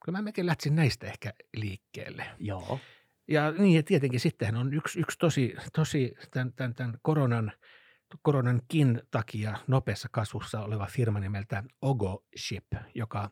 kyllä 0.06 0.18
mä 0.18 0.22
melkein 0.22 0.46
lähtisin 0.46 0.76
näistä 0.76 1.08
ehkä 1.08 1.34
liikkeelle. 1.54 2.26
joo. 2.40 2.80
Ja 3.28 3.52
niin, 3.52 3.76
ja 3.76 3.84
tietenkin 3.84 4.20
sittenhän 4.20 4.56
on 4.56 4.74
yksi, 4.74 5.00
yksi 5.00 5.18
tosi, 5.18 5.56
tosi 5.74 6.14
tämän, 6.32 6.54
tämän, 6.54 6.76
tämän 6.76 6.98
koronan, 7.02 7.52
koronankin 8.22 9.02
takia 9.12 9.58
nopeassa 9.68 10.10
kasvussa 10.12 10.62
oleva 10.62 10.88
firma 10.92 11.20
nimeltä 11.20 11.64
Ogo 11.82 12.26
Ship, 12.38 12.66
joka 12.96 13.30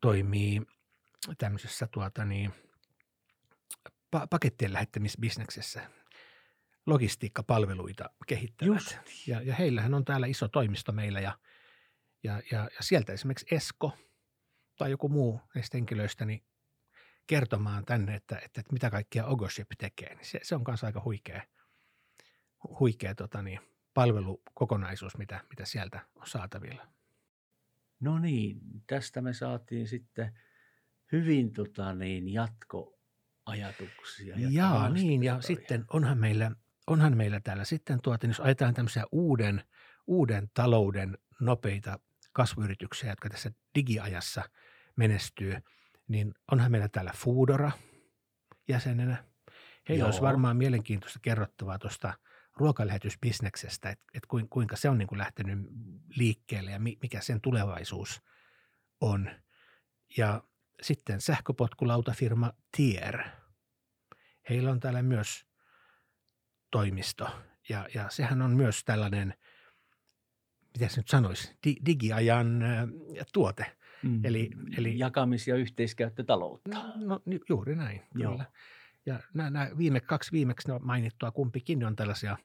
toimii 0.00 0.62
tämmöisessä 1.38 1.86
tuota 1.86 2.24
niin, 2.24 2.52
pa- 4.16 4.26
pakettien 4.30 4.72
lähettämisbisneksessä. 4.72 5.90
logistiikkapalveluita 6.86 8.10
kehittävät. 8.26 8.74
Just. 8.74 8.98
Ja, 9.26 9.42
ja 9.42 9.54
heillähän 9.54 9.94
on 9.94 10.04
täällä 10.04 10.26
iso 10.26 10.48
toimisto 10.48 10.92
meillä 10.92 11.20
ja, 11.20 11.38
ja, 12.22 12.42
ja, 12.52 12.70
ja 12.76 12.82
sieltä 12.82 13.12
esimerkiksi 13.12 13.54
Esko 13.54 13.98
tai 14.78 14.90
joku 14.90 15.08
muu 15.08 15.40
näistä 15.54 15.76
henkilöistä 15.76 16.24
niin 16.24 16.44
kertomaan 17.26 17.84
tänne, 17.84 18.14
että, 18.14 18.36
että, 18.36 18.60
että 18.60 18.72
mitä 18.72 18.90
kaikkea 18.90 19.26
Ogoship 19.26 19.68
tekee. 19.78 20.14
Niin 20.14 20.26
se, 20.26 20.40
se 20.42 20.54
on 20.54 20.64
myös 20.68 20.84
aika 20.84 21.02
huikea, 21.04 21.42
huikea 22.80 23.14
tota 23.14 23.42
niin, 23.42 23.60
palvelukokonaisuus, 23.94 25.16
mitä, 25.18 25.44
mitä 25.50 25.64
sieltä 25.64 26.06
on 26.14 26.26
saatavilla. 26.26 26.86
No 28.00 28.18
niin, 28.18 28.60
tästä 28.86 29.20
me 29.22 29.32
saatiin 29.34 29.88
sitten 29.88 30.38
hyvin 31.12 31.52
tota 31.52 31.94
niin, 31.94 32.28
jatkoajatuksia. 32.28 34.36
Jaa, 34.50 34.88
niin, 34.88 35.22
ja 35.22 35.40
sitten 35.40 35.84
onhan 35.92 36.18
meillä, 36.18 36.50
onhan 36.86 37.16
meillä 37.16 37.40
täällä 37.40 37.64
sitten, 37.64 38.02
tuota, 38.02 38.26
jos 38.26 38.40
ajetaan 38.40 38.74
tämmöisiä 38.74 39.04
uuden, 39.12 39.64
uuden 40.06 40.50
talouden 40.54 41.18
nopeita 41.40 41.98
kasvuyrityksiä, 42.32 43.10
jotka 43.10 43.28
tässä 43.28 43.50
digiajassa 43.74 44.42
menestyy, 44.96 45.56
niin 46.08 46.34
onhan 46.52 46.70
meillä 46.70 46.88
täällä 46.88 47.12
Foodora 47.16 47.70
jäsenenä. 48.68 49.24
Heillä 49.88 50.02
Joo. 50.02 50.06
olisi 50.06 50.22
varmaan 50.22 50.56
mielenkiintoista 50.56 51.18
kerrottavaa 51.22 51.78
tuosta 51.78 52.14
ruokalähetysbisneksestä, 52.56 53.90
että, 53.90 54.04
että 54.14 54.28
kuinka 54.50 54.76
se 54.76 54.88
on 54.88 54.98
niin 54.98 55.08
kuin 55.08 55.18
lähtenyt 55.18 55.58
liikkeelle 56.16 56.70
ja 56.70 56.78
mikä 56.78 57.20
sen 57.20 57.40
tulevaisuus 57.40 58.22
on. 59.00 59.30
Ja 60.16 60.42
sitten 60.82 61.20
sähköpotkulautafirma 61.20 62.52
Tier. 62.76 63.22
Heillä 64.48 64.70
on 64.70 64.80
täällä 64.80 65.02
myös 65.02 65.46
toimisto 66.70 67.28
ja, 67.68 67.88
ja 67.94 68.10
sehän 68.10 68.42
on 68.42 68.50
myös 68.50 68.84
tällainen, 68.84 69.34
miten 70.74 70.90
se 70.90 70.96
nyt 70.96 71.08
sanoisi, 71.08 71.56
di, 71.64 71.76
digiajan 71.86 72.62
äh, 72.62 72.88
tuote. 73.32 73.76
Mm. 74.02 74.24
Eli, 74.24 74.50
eli, 74.76 74.98
Jakamis- 74.98 75.48
ja 75.48 75.56
yhteiskäyttötaloutta. 75.56 76.70
No, 76.70 76.94
no 76.96 77.20
juuri 77.48 77.76
näin, 77.76 78.02
Joo. 78.14 78.32
kyllä. 78.32 78.44
Ja 79.06 79.20
nämä, 79.34 79.50
nämä 79.50 79.70
viime, 79.78 80.00
kaksi 80.00 80.32
viimeksi 80.32 80.68
mainittua 80.80 81.30
kumpikin 81.30 81.84
on 81.84 81.96
tällaisia 81.96 82.36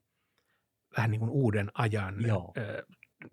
vähän 0.98 1.12
niin 1.12 1.20
kuin 1.20 1.32
uuden 1.32 1.72
ajan 1.74 2.26
Joo. 2.26 2.54
Ö, 2.58 2.86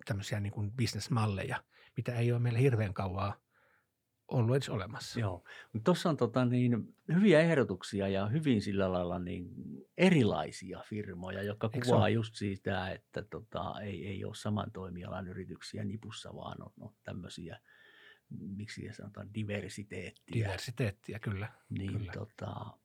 tämmöisiä 0.05 0.41
niin 0.41 0.53
kuin 0.53 0.71
bisnesmalleja, 0.71 1.63
mitä 1.97 2.15
ei 2.15 2.33
ole 2.33 2.41
meillä 2.41 2.59
hirveän 2.59 2.95
kauaa 2.95 3.37
ollut 4.29 4.57
edes 4.57 4.69
olemassa. 4.69 5.21
Joo, 5.21 5.45
mutta 5.73 5.85
tuossa 5.85 6.09
on 6.09 6.17
tota 6.17 6.45
niin, 6.45 6.95
hyviä 7.15 7.41
ehdotuksia 7.41 8.09
ja 8.09 8.27
hyvin 8.27 8.63
sillä 8.63 8.93
lailla 8.93 9.19
niin 9.19 9.51
erilaisia 9.97 10.81
firmoja, 10.89 11.43
jotka 11.43 11.71
Eikö 11.75 11.87
kuvaa 11.87 12.09
just 12.09 12.35
siitä, 12.35 12.91
että 12.91 13.23
tota, 13.23 13.75
ei, 13.83 14.07
ei 14.07 14.25
ole 14.25 14.35
saman 14.35 14.71
toimialan 14.73 15.29
yrityksiä 15.29 15.85
nipussa, 15.85 16.35
vaan 16.35 16.63
on, 16.63 16.73
on 16.81 16.95
tämmöisiä, 17.05 17.61
miksi 18.57 18.93
sanotaan, 18.93 19.35
diversiteettiä. 19.35 20.35
Diversiteettiä, 20.35 21.19
kyllä. 21.19 21.49
Niin 21.71 21.93
kyllä. 21.93 22.13
Tota, 22.13 22.79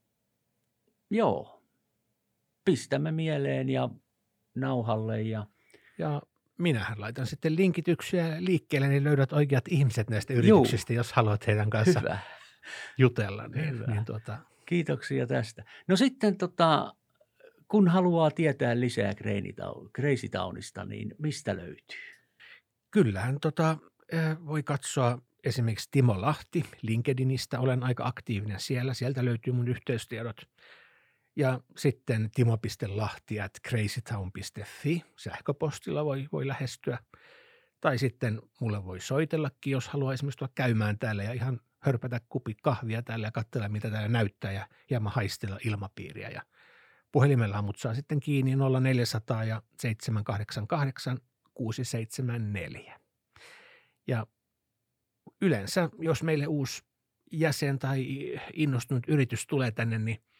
joo, 1.10 1.64
pistämme 2.66 3.12
mieleen 3.12 3.70
ja 3.70 3.89
nauhalle 4.56 5.22
ja 5.22 5.48
ja 5.98 6.22
minähän 6.58 7.01
laitan 7.01 7.28
sitten 7.28 7.56
linkityksiä 7.56 8.36
liikkeelle, 8.39 8.88
niin 8.88 9.04
löydät 9.04 9.34
oikeat 9.34 9.64
ihmiset 9.70 10.10
näistä 10.10 10.34
yrityksistä, 10.34 10.93
Juu. 10.93 10.97
jos 10.97 11.14
haluat 11.14 11.47
heidän 11.47 11.70
kanssa 11.70 11.99
Hyvä. 11.99 12.18
jutella. 12.97 13.47
Niin, 13.47 13.70
Hyvä. 13.70 13.86
Niin 13.86 14.06
tuota. 14.06 14.38
Kiitoksia 14.66 15.28
tästä. 15.28 15.64
No 15.88 15.95
sitten 15.95 16.38
tota, 16.38 16.93
kun 17.68 17.88
haluaa 17.88 18.32
tietää 18.32 18.80
lisää 18.80 19.14
Crazy 19.95 20.30
Townista, 20.30 20.86
niin 20.86 21.16
mistä 21.18 21.56
löytyy? 21.56 21.99
Kyllähän 22.91 23.39
tota, 23.39 23.78
voi 24.45 24.64
katsoa 24.64 25.22
esimerkiksi 25.43 25.89
Timo 25.91 26.22
Lahti 26.22 26.64
LinkedInistä. 26.82 27.60
Olen 27.60 27.84
aika 27.84 28.06
aktiivinen 28.06 28.60
siellä. 28.60 28.93
Sieltä 28.93 29.26
löytyy 29.26 29.54
mun 29.54 29.68
yhteystiedot. 29.68 30.38
Ja 31.36 31.60
sitten 31.78 32.30
timo.lahti 32.36 33.42
at 33.42 33.52
crazytown.fi 33.68 35.04
sähköpostilla 35.18 36.06
voi, 36.06 36.28
voi 36.32 36.48
lähestyä. 36.48 36.98
Tai 37.82 37.98
sitten 37.98 38.42
mulle 38.62 38.86
voi 38.86 39.00
soitellakin, 39.00 39.72
jos 39.72 39.88
haluaa 39.88 40.14
esimerkiksi 40.14 40.38
tulla 40.38 40.52
käymään 40.56 41.00
täällä 41.00 41.24
ja 41.24 41.34
ihan 41.34 41.60
hörpätä 41.80 42.22
kupi 42.30 42.56
kahvia 42.64 43.02
täällä 43.02 43.28
ja 43.28 43.32
katsella, 43.32 43.70
mitä 43.70 43.90
täällä 43.90 44.10
näyttää 44.10 44.52
ja 44.52 44.68
hieman 44.90 45.14
haistella 45.14 45.58
ilmapiiriä. 45.66 46.30
Ja 46.30 46.42
puhelimella 47.12 47.62
mut 47.62 47.78
saa 47.78 47.96
sitten 47.96 48.20
kiinni 48.20 48.56
0400 48.56 49.44
ja 49.44 49.62
788 49.80 51.18
674. 51.54 53.00
Ja 54.08 54.28
yleensä, 55.42 55.90
jos 56.00 56.24
meille 56.24 56.48
uusi 56.48 56.84
jäsen 57.32 57.80
tai 57.80 58.06
innostunut 58.54 59.04
yritys 59.08 59.48
tulee 59.48 59.72
tänne, 59.72 60.00
niin– 60.00 60.24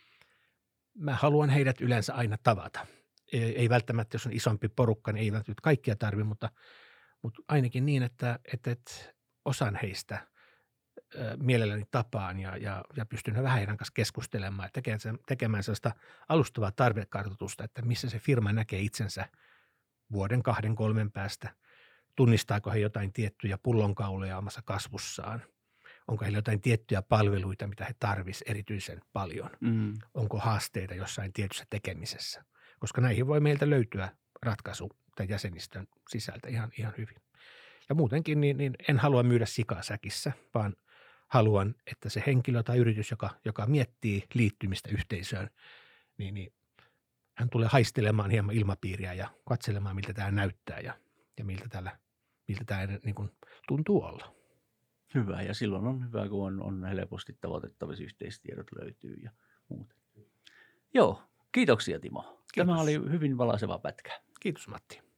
mä 0.96 1.16
haluan 1.16 1.50
heidät 1.50 1.82
yleensä 1.82 2.14
aina 2.14 2.38
tavata. 2.44 2.88
Ei, 3.34 3.60
ei 3.60 3.70
välttämättä, 3.70 4.16
jos 4.16 4.26
on 4.26 4.34
isompi 4.34 4.70
porukka, 4.70 5.12
niin 5.12 5.24
ei 5.24 5.32
välttämättä 5.32 5.62
kaikkia 5.62 5.96
tarvi, 5.96 6.24
mutta, 6.24 6.50
mutta 7.22 7.42
ainakin 7.48 7.86
niin, 7.86 8.04
että, 8.04 8.40
että, 8.54 8.72
että 8.72 8.92
osan 9.46 9.80
heistä 9.82 10.28
mielelläni 11.38 11.84
tapaan 11.92 12.40
ja, 12.40 12.58
ja, 12.58 12.84
ja 12.98 13.06
pystyn 13.06 13.44
vähän 13.44 13.58
heidän 13.58 13.78
kanssa 13.78 13.94
keskustelemaan 13.96 14.66
ja 14.66 14.72
tekemään, 14.74 15.20
tekemään 15.28 15.64
sellaista 15.64 15.92
alustavaa 16.30 16.72
tarvekartoitusta, 16.72 17.64
että 17.64 17.82
missä 17.82 18.10
se 18.10 18.20
firma 18.20 18.54
näkee 18.54 18.80
itsensä 18.80 19.30
vuoden, 20.12 20.44
kahden, 20.44 20.76
kolmen 20.76 21.12
päästä. 21.12 21.50
Tunnistaako 22.16 22.72
he 22.72 22.80
jotain 22.80 23.14
tiettyjä 23.14 23.58
pullonkauloja 23.58 24.38
omassa 24.38 24.62
kasvussaan– 24.66 25.44
Onko 26.08 26.24
heillä 26.24 26.38
jotain 26.38 26.62
tiettyjä 26.62 27.02
palveluita, 27.02 27.68
mitä 27.68 27.86
he 27.86 27.96
tarvisivat 28.00 28.50
erityisen 28.50 29.02
paljon? 29.14 29.50
Mm. 29.60 29.94
Onko 30.14 30.38
haasteita 30.38 30.94
jossain 30.94 31.34
tietyssä 31.34 31.66
tekemisessä? 31.70 32.44
Koska 32.80 33.02
näihin 33.02 33.28
voi 33.28 33.40
meiltä 33.40 33.70
löytyä 33.70 34.10
ratkaisu 34.42 34.92
tai 35.16 35.26
jäsenistön 35.30 35.88
sisältä 36.10 36.48
ihan, 36.48 36.72
ihan 36.78 36.94
hyvin. 36.98 37.16
Ja 37.90 37.96
muutenkin 37.96 38.42
niin, 38.42 38.58
niin 38.58 38.74
en 38.88 39.00
halua 39.00 39.24
myydä 39.24 39.46
sikaa 39.46 39.82
säkissä, 39.84 40.32
vaan 40.54 40.76
haluan, 41.28 41.76
että 41.92 42.10
se 42.10 42.24
henkilö 42.28 42.64
tai 42.64 42.78
yritys, 42.78 43.12
joka, 43.12 43.30
joka 43.46 43.66
miettii 43.66 44.24
liittymistä 44.34 44.90
yhteisöön, 44.92 45.50
niin, 46.18 46.34
niin 46.34 46.54
hän 47.38 47.50
tulee 47.50 47.68
haistelemaan 47.72 48.32
hieman 48.32 48.56
ilmapiiriä 48.56 49.14
ja 49.14 49.30
katselemaan, 49.46 49.96
miltä 49.96 50.14
tämä 50.14 50.32
näyttää 50.32 50.80
ja, 50.80 50.94
ja 51.38 51.46
miltä, 51.46 51.70
täällä, 51.70 51.98
miltä 52.48 52.64
tämä 52.66 52.86
niin 52.86 53.16
kuin, 53.16 53.32
tuntuu 53.68 54.04
olla. 54.04 54.43
Hyvä, 55.14 55.42
ja 55.42 55.54
silloin 55.54 55.88
on 55.88 56.08
hyvä, 56.08 56.30
kun 56.30 56.48
on, 56.48 56.62
on 56.62 56.86
helposti 56.86 57.38
tavoitettavissa 57.42 58.04
yhteistiedot 58.04 58.68
löytyy 58.80 59.16
ja 59.24 59.32
muut. 59.70 59.96
Joo, 60.94 61.24
kiitoksia 61.52 62.00
Timo. 62.00 62.22
Kiitos. 62.22 62.68
Tämä 62.68 62.82
oli 62.82 62.94
hyvin 62.94 63.38
valaiseva 63.38 63.80
pätkä. 63.80 64.22
Kiitos 64.40 64.68
Matti. 64.68 65.13